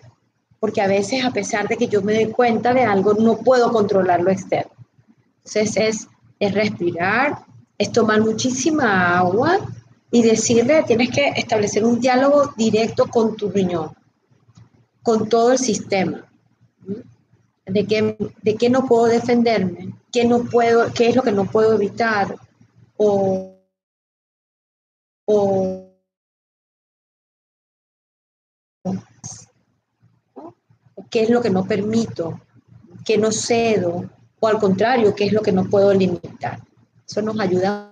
[0.59, 3.71] Porque a veces, a pesar de que yo me doy cuenta de algo, no puedo
[3.71, 4.71] controlar lo externo.
[5.37, 6.07] Entonces es,
[6.39, 7.45] es respirar,
[7.77, 9.59] es tomar muchísima agua
[10.11, 13.91] y decirle, tienes que establecer un diálogo directo con tu riñón
[15.03, 16.27] con todo el sistema.
[17.65, 21.45] De qué, de qué no puedo defenderme, qué, no puedo, qué es lo que no
[21.45, 22.35] puedo evitar,
[22.97, 23.51] o
[25.25, 25.91] o
[31.09, 32.41] qué es lo que no permito,
[33.05, 36.59] qué no cedo, o al contrario, qué es lo que no puedo limitar.
[37.07, 37.90] Eso nos ayuda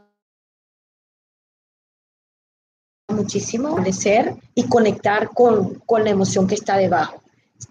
[3.20, 7.22] muchísimo ser y conectar con, con la emoción que está debajo.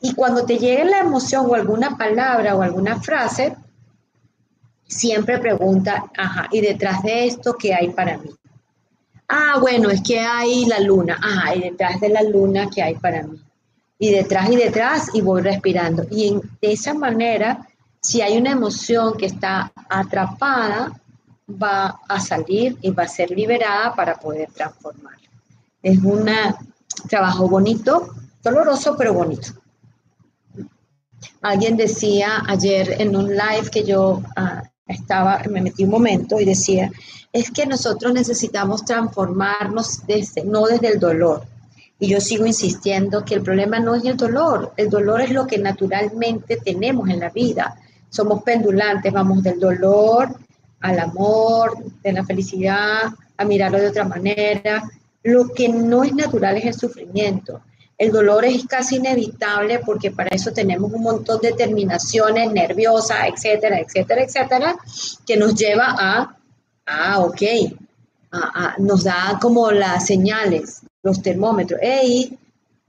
[0.02, 3.56] Y cuando te llegue la emoción o alguna palabra o alguna frase,
[4.86, 8.30] siempre pregunta, ajá, ¿y detrás de esto qué hay para mí?
[9.28, 11.18] Ah, bueno, es que hay la luna.
[11.22, 13.38] Ajá, ¿y detrás de la luna qué hay para mí?
[13.98, 16.06] Y detrás y detrás y voy respirando.
[16.10, 17.66] Y de esa manera,
[18.00, 20.92] si hay una emoción que está atrapada,
[21.50, 25.16] va a salir y va a ser liberada para poder transformar.
[25.82, 26.28] Es un
[27.08, 29.52] trabajo bonito, doloroso, pero bonito.
[31.42, 36.44] Alguien decía ayer en un live que yo ah, estaba, me metí un momento y
[36.44, 36.90] decía,
[37.32, 41.44] es que nosotros necesitamos transformarnos desde, no desde el dolor.
[42.00, 45.46] Y yo sigo insistiendo que el problema no es el dolor, el dolor es lo
[45.46, 47.76] que naturalmente tenemos en la vida.
[48.08, 50.34] Somos pendulantes, vamos del dolor
[50.80, 54.82] al amor, de la felicidad, a mirarlo de otra manera.
[55.28, 57.60] Lo que no es natural es el sufrimiento.
[57.98, 63.78] El dolor es casi inevitable porque para eso tenemos un montón de terminaciones nerviosas, etcétera,
[63.78, 64.76] etcétera, etcétera,
[65.26, 66.34] que nos lleva a,
[66.86, 67.42] ah, ok,
[68.78, 71.78] nos da como las señales, los termómetros.
[71.82, 72.38] Hey,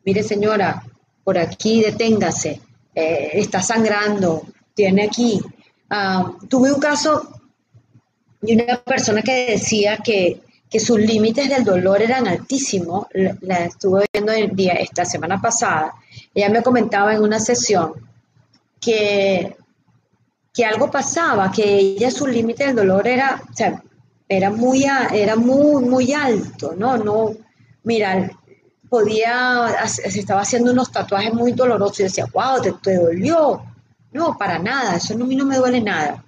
[0.05, 0.81] mire señora,
[1.25, 2.61] por aquí deténgase,
[2.95, 5.41] eh, está sangrando, tiene aquí.
[5.89, 7.33] Ah, tuve un caso
[8.39, 13.07] de una persona que decía que que sus límites del dolor eran altísimos.
[13.41, 15.93] La, estuve viendo esta semana pasada.
[16.33, 17.93] Ella me comentaba en una sesión
[18.79, 19.57] que,
[20.53, 23.81] que algo pasaba, que ella su límite del dolor era, o sea,
[24.27, 24.85] era muy,
[26.13, 26.97] alto, ¿no?
[26.97, 27.31] No,
[27.83, 28.29] mira,
[28.87, 33.63] podía, se estaba haciendo unos tatuajes muy dolorosos y decía, wow, te, dolió.
[34.11, 36.23] No, para nada, eso a mí no me duele nada.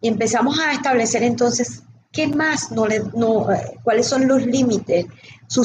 [0.00, 1.82] Y empezamos a establecer entonces
[2.18, 5.06] ¿Qué más no le, no, eh, cuáles son los límites?
[5.46, 5.62] Su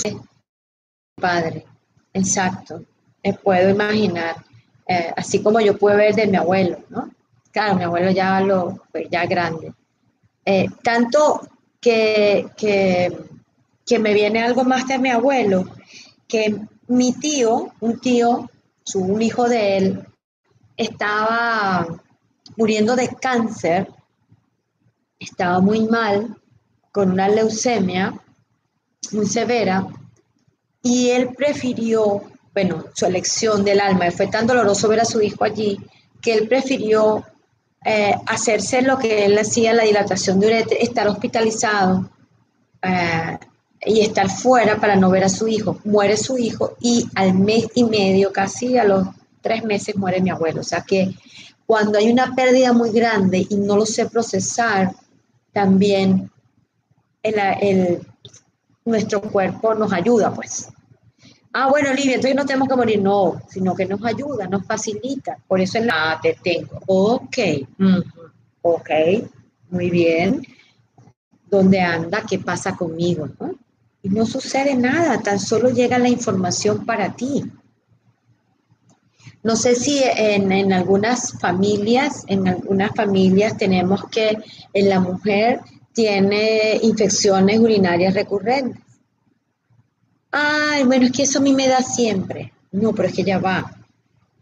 [1.19, 1.65] padre,
[2.13, 2.85] exacto.
[3.23, 4.35] Me puedo imaginar,
[4.87, 7.09] eh, así como yo puedo ver de mi abuelo, ¿no?
[7.51, 9.73] Claro, mi abuelo ya lo, pues ya grande.
[10.45, 11.41] Eh, tanto
[11.81, 13.17] que, que,
[13.83, 15.65] que me viene algo más de mi abuelo,
[16.27, 16.55] que
[16.87, 18.47] mi tío, un tío,
[18.83, 20.07] su, un hijo de él,
[20.77, 21.87] estaba
[22.55, 23.87] muriendo de cáncer
[25.23, 26.35] estaba muy mal,
[26.93, 28.13] con una leucemia
[29.11, 29.85] muy severa,
[30.81, 32.21] y él prefirió,
[32.53, 35.79] bueno, su elección del alma, fue tan doloroso ver a su hijo allí,
[36.21, 37.25] que él prefirió
[37.83, 42.09] eh, hacerse lo que él hacía, la dilatación de uretra, estar hospitalizado
[42.81, 43.37] eh,
[43.85, 45.79] y estar fuera para no ver a su hijo.
[45.83, 49.07] Muere su hijo y al mes y medio, casi a los
[49.41, 50.61] tres meses, muere mi abuelo.
[50.61, 51.13] O sea que
[51.65, 54.93] cuando hay una pérdida muy grande y no lo sé procesar,
[55.51, 56.31] también
[57.23, 58.01] el,
[58.85, 60.69] nuestro cuerpo nos ayuda, pues.
[61.53, 63.01] Ah, bueno, Olivia, entonces no tenemos que morir.
[63.01, 65.37] No, sino que nos ayuda, nos facilita.
[65.47, 66.79] Por eso en la te tengo.
[66.87, 67.37] Ok,
[68.61, 68.89] ok,
[69.69, 70.41] muy bien.
[71.49, 72.23] ¿Dónde anda?
[72.27, 73.29] ¿Qué pasa conmigo?
[74.01, 77.43] Y no sucede nada, tan solo llega la información para ti.
[79.43, 84.37] No sé si en, algunas familias, en algunas familias tenemos que
[84.73, 85.59] en la mujer
[85.93, 88.81] tiene infecciones urinarias recurrentes.
[90.31, 92.51] Ay, bueno, es que eso a mí me da siempre.
[92.71, 93.77] No, pero es que ya va.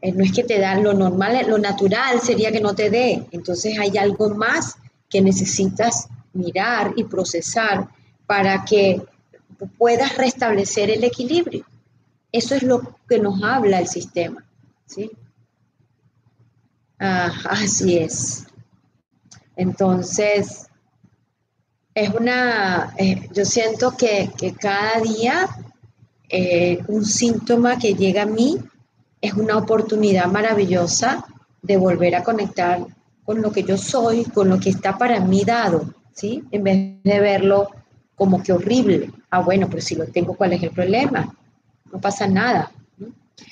[0.01, 3.27] Eh, no es que te da lo normal, lo natural sería que no te dé.
[3.31, 4.77] Entonces hay algo más
[5.09, 7.89] que necesitas mirar y procesar
[8.25, 9.01] para que
[9.77, 11.65] puedas restablecer el equilibrio.
[12.31, 14.45] Eso es lo que nos habla el sistema.
[14.85, 15.11] ¿sí?
[16.99, 18.45] Ah, así es.
[19.55, 20.70] Entonces,
[21.93, 24.29] es una, eh, yo siento que,
[24.59, 25.49] cada día
[26.29, 28.57] eh, un síntoma que llega a mí
[29.19, 31.25] es una oportunidad maravillosa
[31.61, 32.85] de volver a conectar
[33.25, 36.43] con lo que yo soy, con lo que está para mí dado, ¿sí?
[36.51, 37.69] En vez de verlo
[38.15, 39.11] como que horrible.
[39.29, 41.35] Ah, bueno, pero si lo tengo, ¿cuál es el problema?
[41.91, 42.71] No pasa nada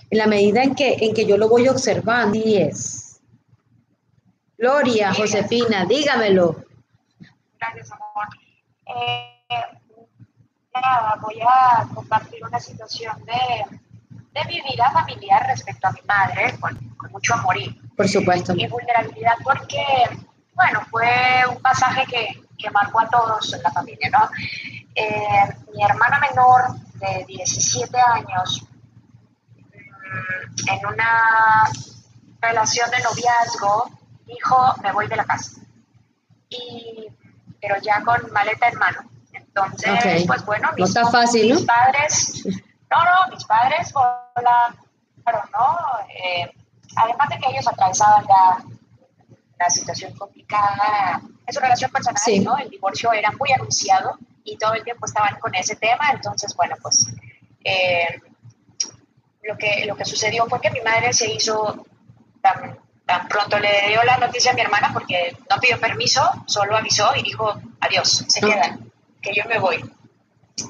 [0.10, 2.38] en la medida en que, en que yo lo voy observando.
[2.38, 3.20] Y es.
[4.58, 6.64] Gloria, Josefina, dígamelo.
[7.60, 8.28] Gracias, amor.
[8.86, 9.45] Eh,
[10.74, 13.80] nada, voy a compartir una situación de,
[14.10, 16.78] de, mi vida familiar respecto a mi madre, con,
[17.12, 18.53] mucho amor y, Por supuesto.
[18.55, 19.84] y vulnerabilidad, porque,
[20.53, 21.10] bueno, fue
[21.49, 24.30] un pasaje que, que marcó a todos en la familia, ¿no?
[24.99, 28.64] eh, mi hermana menor de 17 años,
[29.72, 31.70] mm, en una
[32.41, 33.89] relación de noviazgo,
[34.26, 35.62] dijo, me voy de la casa.
[36.49, 37.07] Y,
[37.62, 39.10] pero ya con maleta en mano.
[39.34, 44.76] Entonces, pues bueno, mis, no está fácil, mis padres, no, no, mis padres, hola,
[45.26, 45.78] pero no,
[46.10, 46.51] eh,
[46.95, 48.64] además de que ellos atravesaban ya
[49.55, 52.57] una situación complicada en su relación personal, ¿no?
[52.57, 56.76] El divorcio era muy anunciado y todo el tiempo estaban con ese tema, entonces, bueno,
[56.82, 57.07] pues
[57.64, 58.22] eh,
[59.43, 61.86] lo, que, lo que sucedió fue que mi madre se hizo
[62.41, 62.80] tan,
[63.10, 67.12] tan pronto le dio la noticia a mi hermana porque no pidió permiso, solo avisó
[67.16, 69.84] y dijo, adiós, se quedan, que yo me voy.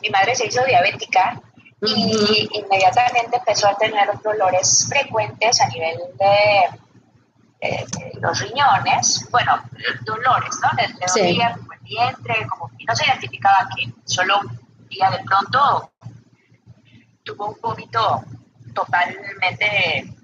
[0.01, 1.41] Mi madre se hizo diabética
[1.81, 7.69] y inmediatamente empezó a tener dolores frecuentes a nivel de,
[8.21, 9.61] los riñones, bueno,
[10.05, 10.69] dolores, ¿no?
[10.77, 15.91] Le, dolía como el vientre, como no se identificaba que solo un día de pronto
[17.25, 18.23] tuvo un vómito
[18.73, 20.15] totalmente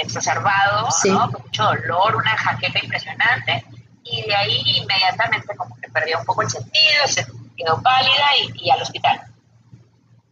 [0.00, 1.30] exacerbado, ¿no?
[1.30, 3.64] con mucho dolor, una jaqueca impresionante,
[4.04, 7.26] y de ahí inmediatamente como que perdió un poco el sentido, se
[7.56, 9.30] quedó pálida y, y al hospital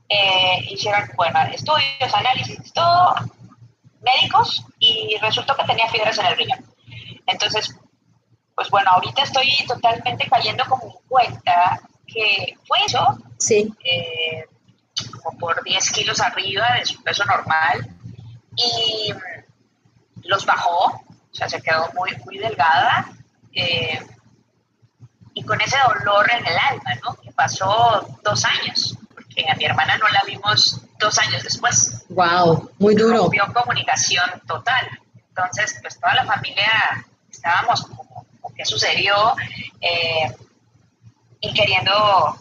[0.09, 3.15] eh, hicieron, bueno, estudios, análisis, todo,
[4.01, 6.65] médicos, y resultó que tenía fiebres en el riñón.
[7.27, 7.75] Entonces,
[8.55, 13.73] pues bueno, ahorita estoy totalmente cayendo como en cuenta que fue eso, sí.
[13.85, 14.45] Eh,
[15.23, 17.87] como por 10 kilos arriba de su peso normal,
[18.57, 19.13] y
[20.29, 23.11] los bajó, o sea, se quedó muy, muy delgada,
[23.53, 24.01] eh,
[25.35, 27.15] y con ese dolor en el alma, ¿no?
[27.17, 28.97] Que pasó dos años
[29.47, 32.05] a mi hermana no la vimos dos años después.
[32.09, 33.19] Wow, muy duro.
[33.19, 34.89] Rompió comunicación total.
[35.29, 36.67] Entonces, pues toda la familia
[37.31, 38.27] estábamos como,
[38.57, 39.37] ¿qué sucedió?
[39.81, 40.35] Eh,
[41.41, 42.37] y queriendo,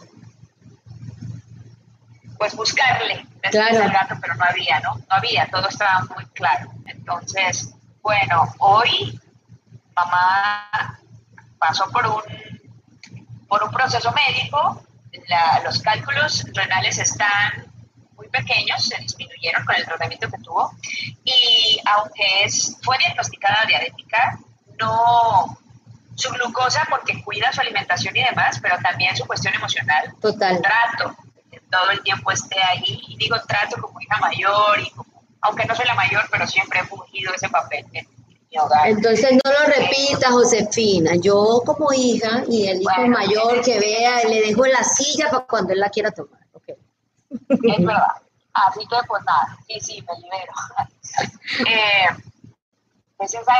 [2.36, 3.84] pues buscarle claro.
[3.84, 4.96] al gato, pero no había, ¿no?
[4.96, 6.72] No había, todo estaba muy claro.
[6.86, 7.74] Entonces,
[8.08, 9.20] bueno, hoy
[9.94, 10.98] mamá
[11.58, 12.22] pasó por un,
[13.46, 14.82] por un proceso médico
[15.62, 17.70] los cálculos renales están
[18.16, 20.72] muy pequeños, se disminuyeron con el tratamiento que tuvo
[21.22, 24.38] y aunque es, fue diagnosticada diabética,
[24.78, 25.58] no
[26.14, 30.14] su glucosa porque cuida su alimentación y demás, pero también su cuestión emocional.
[30.18, 30.62] Total.
[30.62, 31.14] Trato,
[31.70, 34.90] todo el tiempo esté ahí, y digo trato como hija mayor, y
[35.40, 37.86] aunque no soy la mayor, pero siempre he fungido ese papel
[38.86, 41.12] entonces no lo repita, Josefina.
[41.16, 45.44] Yo como hija y el hijo mayor que vea, le dejo en la silla para
[45.44, 46.40] cuando él la quiera tomar.
[46.52, 46.76] Okay.
[47.50, 48.08] Es verdad.
[48.54, 50.52] Así que pues nada, sí, sí, me libero.
[51.68, 52.08] eh,
[53.16, 53.52] pues esa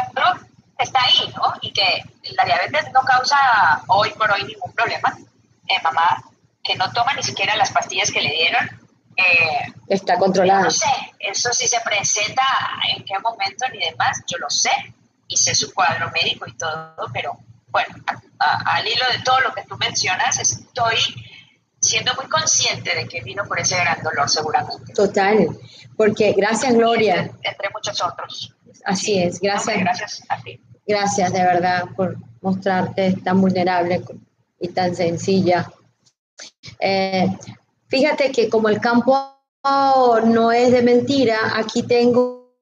[0.79, 1.53] está ahí, ¿no?
[1.61, 2.03] Y que
[2.35, 3.37] la diabetes no causa
[3.89, 5.16] hoy por hoy ningún problema.
[5.68, 6.22] Eh, mamá,
[6.64, 8.88] que no toma ni siquiera las pastillas que le dieron,
[9.19, 10.62] eh, está controlada.
[10.62, 10.87] No sé,
[11.19, 12.43] eso sí se presenta
[12.95, 14.71] en qué momento ni demás, yo lo sé,
[15.27, 17.37] y sé su cuadro médico y todo, pero
[17.69, 17.97] bueno,
[18.39, 20.97] al hilo de todo lo que tú mencionas, estoy
[21.81, 24.93] siendo muy consciente de que vino por ese gran dolor seguramente.
[24.95, 25.49] Total,
[25.97, 27.31] porque gracias Gloria.
[27.43, 28.55] Entre, muchos otros.
[28.85, 29.81] Así es, gracias.
[29.81, 30.61] gracias a ti.
[30.87, 34.03] Gracias de verdad por mostrarte tan vulnerable
[34.61, 35.71] y tan sencilla.
[36.79, 37.27] Eh,
[37.89, 39.39] Fíjate que como el campo
[40.24, 42.55] no es de mentira, aquí tengo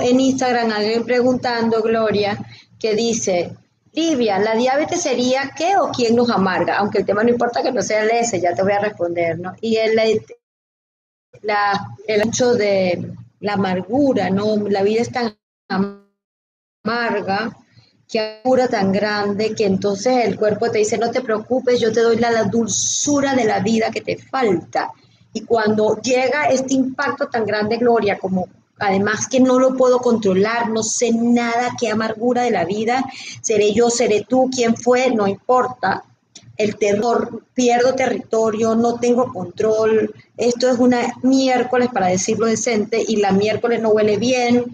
[0.00, 2.38] en Instagram alguien preguntando, Gloria,
[2.78, 3.56] que dice,
[3.92, 6.78] Livia, ¿la diabetes sería qué o quién nos amarga?
[6.78, 9.38] Aunque el tema no importa que no sea el S, ya te voy a responder,
[9.38, 9.54] ¿no?
[9.60, 9.94] Y el,
[11.42, 14.56] la, el hecho de la amargura, ¿no?
[14.68, 15.38] La vida es tan
[16.84, 17.56] amarga
[18.08, 22.00] que cura tan grande que entonces el cuerpo te dice, no te preocupes, yo te
[22.00, 24.92] doy la, dulzura de la vida que te falta.
[25.32, 28.48] Y cuando llega este impacto tan grande, Gloria, como
[28.78, 33.04] además que no lo puedo controlar, no sé nada, qué amargura de la vida,
[33.40, 36.04] seré yo, seré tú, quién fue, no importa.
[36.56, 43.16] El terror, pierdo territorio, no tengo control, esto es una miércoles, para decirlo decente, y
[43.16, 44.64] la miércoles no huele bien,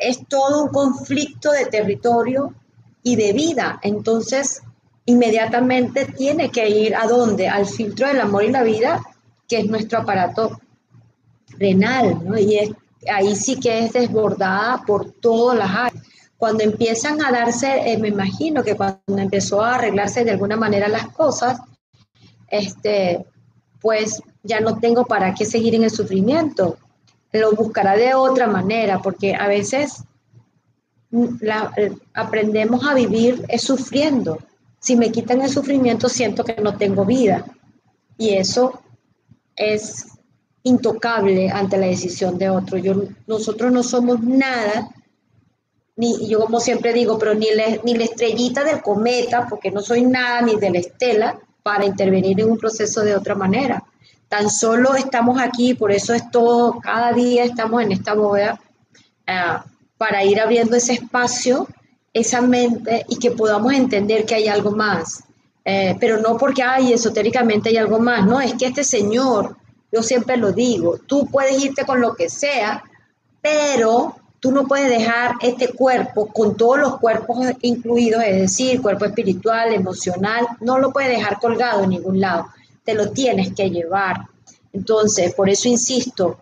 [0.00, 2.54] es todo un conflicto de territorio
[3.02, 3.80] y de vida.
[3.82, 4.62] Entonces,
[5.06, 7.48] inmediatamente tiene que ir a dónde?
[7.48, 9.02] Al filtro del amor y la vida,
[9.48, 10.60] que es nuestro aparato
[11.58, 12.22] renal.
[12.38, 12.70] Y es,
[13.12, 16.04] ahí sí que es desbordada por todas las áreas.
[16.40, 20.88] Cuando empiezan a darse, eh, me imagino que cuando empezó a arreglarse de alguna manera
[20.88, 21.60] las cosas,
[22.48, 23.24] este,
[23.80, 26.78] pues ya no tengo para qué seguir en el sufrimiento
[27.32, 30.02] lo buscará de otra manera, porque a veces
[31.10, 34.38] la, eh, aprendemos a vivir es sufriendo.
[34.80, 37.44] Si me quitan el sufrimiento, siento que no tengo vida.
[38.18, 38.82] y eso
[39.56, 40.06] es
[40.62, 42.76] intocable ante la decisión de otro.
[42.76, 44.90] Yo, nosotros no somos nada,
[46.00, 47.48] ni yo como siempre digo, pero ni,
[47.84, 52.40] ni la estrellita del cometa, porque no soy nada ni de la estela, para intervenir
[52.40, 53.84] en un proceso de otra manera.
[54.26, 58.58] Tan solo estamos aquí, por eso es todo, cada día estamos en esta bóveda,
[59.26, 59.58] eh,
[59.98, 61.68] para ir abriendo ese espacio,
[62.14, 65.22] esa mente y que podamos entender que hay algo más.
[65.62, 69.54] Eh, pero no porque hay esotéricamente hay algo más, no, es que este Señor,
[69.92, 72.82] yo siempre lo digo, tú puedes irte con lo que sea,
[73.42, 79.04] pero tú no puedes dejar este cuerpo con todos los cuerpos incluidos, es decir, cuerpo
[79.04, 82.46] espiritual, emocional, no lo puedes dejar colgado en ningún lado,
[82.82, 84.16] te lo tienes que llevar.
[84.72, 86.40] Entonces, por eso insisto,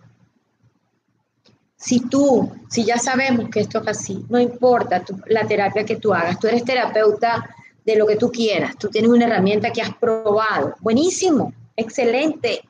[1.76, 6.14] si tú, si ya sabemos que esto es así, no importa la terapia que tú
[6.14, 7.49] hagas, tú eres terapeuta
[7.84, 12.67] de lo que tú quieras, tú tienes una herramienta que has probado, buenísimo, excelente.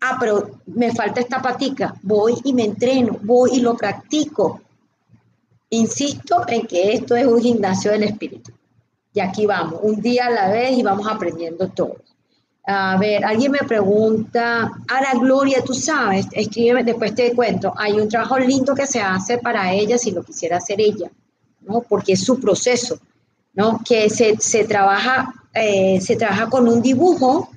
[0.00, 4.62] Ah, pero me falta esta patica, voy y me entreno, voy y lo practico.
[5.68, 8.50] Insisto en que esto es un gimnasio del espíritu.
[9.12, 11.96] Y aquí vamos, un día a la vez y vamos aprendiendo todo.
[12.66, 18.08] A ver, alguien me pregunta, Ara Gloria, tú sabes, escríbeme, después te cuento, hay un
[18.08, 21.10] trabajo lindo que se hace para ella si lo quisiera hacer ella,
[21.62, 21.80] ¿no?
[21.82, 22.98] Porque es su proceso,
[23.54, 23.80] ¿no?
[23.84, 27.50] Que se, trabaja, eh, se trabaja con un dibujo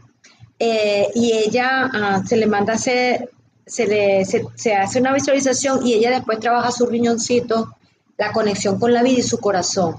[0.65, 3.29] eh, y ella ah, se le manda hacer,
[3.65, 7.75] se, le, se, hace una visualización y ella después trabaja su riñoncito,
[8.17, 9.97] la conexión con la vida y su corazón.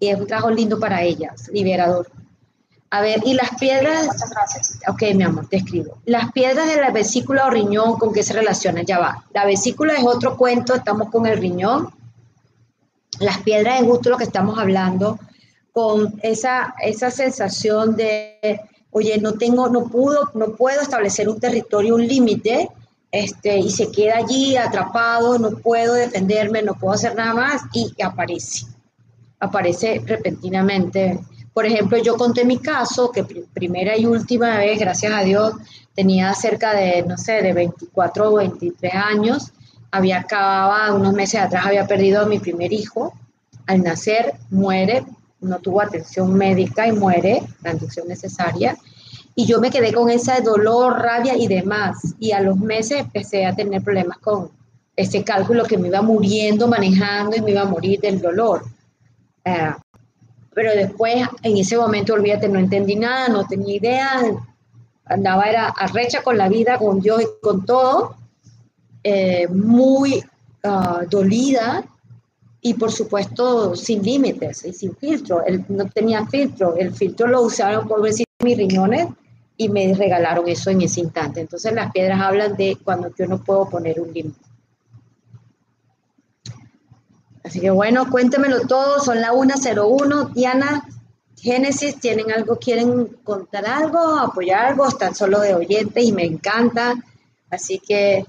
[0.00, 2.10] Y es un trabajo lindo para ella, liberador.
[2.90, 4.06] A ver, y las piedras.
[4.06, 4.80] Muchas gracias.
[4.88, 5.98] Ok, mi amor, te escribo.
[6.06, 8.84] Las piedras de la vesícula o riñón, ¿con qué se relacionan?
[8.84, 9.24] Ya va.
[9.32, 11.94] La vesícula es otro cuento, estamos con el riñón.
[13.20, 15.20] Las piedras es justo lo que estamos hablando,
[15.70, 18.60] con esa, esa sensación de,
[18.90, 22.68] oye, no tengo, no pudo, no puedo establecer un territorio, un límite,
[23.12, 27.94] este, y se queda allí atrapado, no puedo defenderme, no puedo hacer nada más, y
[28.02, 28.66] aparece.
[29.38, 31.18] Aparece repentinamente
[31.52, 35.54] por ejemplo, yo conté mi caso, que primera y última vez, gracias a Dios,
[35.94, 39.52] tenía cerca de, no sé, de 24 o 23 años.
[39.90, 43.12] Había acabado, unos meses atrás había perdido a mi primer hijo.
[43.66, 45.04] Al nacer, muere,
[45.40, 48.76] no tuvo atención médica y muere, la atención necesaria.
[49.34, 52.14] Y yo me quedé con ese dolor, rabia y demás.
[52.18, 54.50] Y a los meses empecé a tener problemas con
[54.96, 58.64] ese cálculo que me iba muriendo manejando y me iba a morir del dolor.
[59.44, 59.72] Eh,
[60.54, 64.20] pero después, en ese momento, olvídate, no entendí nada, no tenía idea,
[65.06, 68.16] andaba era arrecha con la vida, con Dios y con todo,
[69.02, 70.22] eh, muy
[70.64, 71.84] ah, dolida
[72.62, 75.44] y por supuesto sin límites y sin filtro.
[75.44, 79.08] Él no tenía filtro, el filtro lo usaron por decir mis riñones
[79.56, 81.40] y me regalaron eso en ese instante.
[81.40, 84.40] Entonces las piedras hablan de cuando yo no puedo poner un límite.
[87.42, 90.30] Así que bueno, cuéntemelo todo, son la 101.
[90.34, 90.86] Diana,
[91.36, 94.86] Génesis, ¿tienen algo, quieren contar algo, apoyar algo?
[94.86, 96.94] Están solo de oyentes y me encanta.
[97.50, 98.24] Así que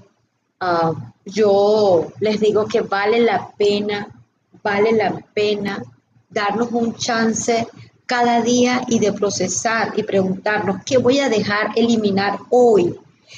[0.60, 0.92] ah,
[1.24, 4.21] yo les digo que vale la pena,
[4.62, 5.82] vale la pena
[6.28, 7.66] darnos un chance
[8.06, 12.94] cada día y de procesar y preguntarnos qué voy a dejar eliminar hoy.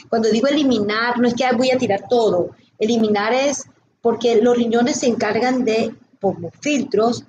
[0.08, 2.50] Cuando digo eliminar, no es que voy a tirar todo.
[2.78, 3.64] Eliminar es
[4.00, 7.24] porque los riñones se encargan de, como filtros,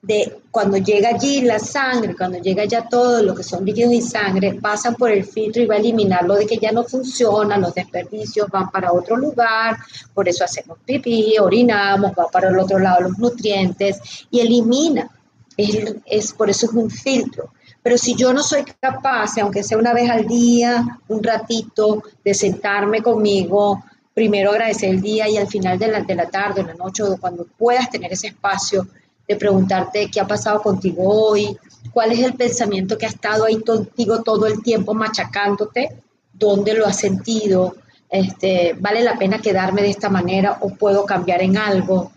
[0.00, 4.00] de cuando llega allí la sangre, cuando llega ya todo lo que son líquidos y
[4.00, 7.58] sangre, pasan por el filtro y va a eliminar lo de que ya no funciona,
[7.58, 9.76] los desperdicios van para otro lugar,
[10.14, 13.98] por eso hacemos pipí, orinamos, va para el otro lado los nutrientes
[14.30, 15.10] y elimina.
[15.56, 17.50] Es, por eso es un filtro.
[17.82, 22.32] Pero si yo no soy capaz, aunque sea una vez al día, un ratito, de
[22.32, 23.82] sentarme conmigo,
[24.14, 27.02] primero agradecer el día y al final de la, de la tarde, o la noche,
[27.02, 28.86] o cuando puedas tener ese espacio
[29.28, 31.56] de preguntarte qué ha pasado contigo hoy,
[31.92, 35.90] cuál es el pensamiento que ha estado ahí contigo todo el tiempo machacándote,
[36.32, 37.76] dónde lo has sentido,
[38.08, 42.10] este, vale la pena quedarme de esta manera o puedo cambiar en algo.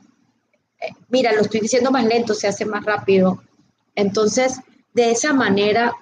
[0.79, 3.43] Eh, mira, lo estoy diciendo más lento, se hace más rápido.
[3.93, 4.61] Entonces,
[4.93, 5.93] de esa manera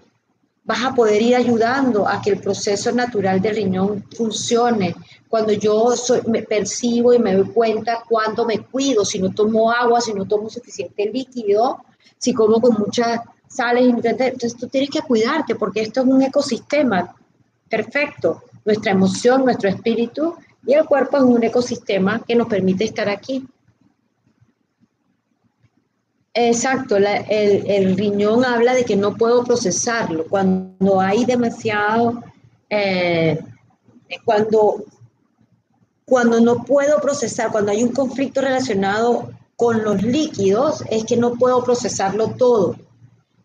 [0.70, 4.96] vas a poder ir ayudando a que el proceso natural del riñón funcione.
[5.28, 5.96] Cuando yo
[6.28, 10.28] me percibo y me doy cuenta cuando me cuido, si no tomo agua, si no
[10.28, 11.80] tomo suficiente líquido,
[12.20, 17.16] si como con muchas sales, entonces tú tienes que cuidarte porque esto es un ecosistema
[17.68, 18.44] perfecto.
[18.64, 20.36] Nuestra emoción, nuestro espíritu
[20.68, 23.44] y el cuerpo es un ecosistema que nos permite estar aquí.
[26.48, 30.26] Exacto, el, riñón habla de que no puedo procesarlo.
[30.26, 32.24] Cuando hay demasiado,
[32.70, 33.38] eh,
[34.24, 34.86] cuando,
[36.06, 41.34] cuando no puedo procesar, cuando hay un conflicto relacionado con los líquidos, es que no
[41.34, 42.78] puedo procesarlo todo.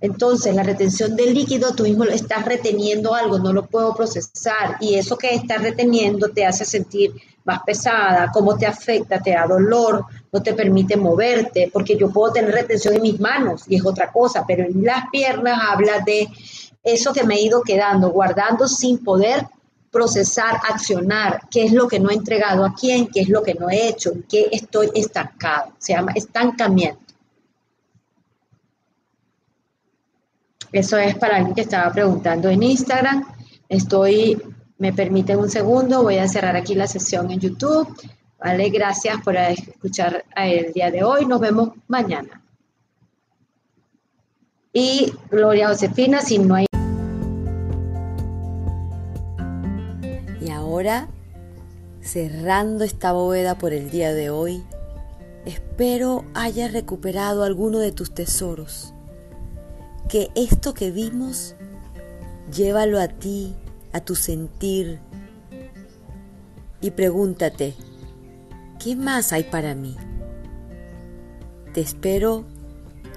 [0.00, 4.76] Entonces, la retención del líquido, tú mismo estás reteniendo algo, no lo puedo procesar.
[4.80, 7.12] Y eso que estás reteniendo te hace sentir
[7.44, 10.04] más pesada, cómo te afecta, te da dolor,
[10.34, 14.10] no te permite moverte, porque yo puedo tener retención en mis manos y es otra
[14.10, 16.28] cosa, pero en las piernas habla de
[16.82, 19.46] eso que me he ido quedando, guardando sin poder
[19.92, 23.54] procesar, accionar, qué es lo que no he entregado a quién, qué es lo que
[23.54, 25.72] no he hecho, qué estoy estancado.
[25.78, 27.14] Se llama estancamiento.
[30.72, 33.24] Eso es para alguien que estaba preguntando en Instagram.
[33.68, 34.42] Estoy
[34.78, 37.86] me permiten un segundo, voy a cerrar aquí la sesión en YouTube.
[38.38, 41.24] Vale, gracias por escuchar el día de hoy.
[41.26, 42.42] Nos vemos mañana.
[44.72, 46.66] Y Gloria Josefina, si no hay...
[50.40, 51.08] Y ahora,
[52.00, 54.64] cerrando esta bóveda por el día de hoy,
[55.46, 58.92] espero hayas recuperado alguno de tus tesoros.
[60.08, 61.54] Que esto que vimos,
[62.52, 63.54] llévalo a ti
[63.92, 64.98] a tu sentir
[66.80, 67.74] y pregúntate,
[68.84, 69.96] ¿qué más hay para mí?
[71.72, 72.44] Te espero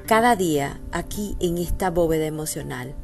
[0.06, 2.96] cada día aquí en esta bóveda emocional.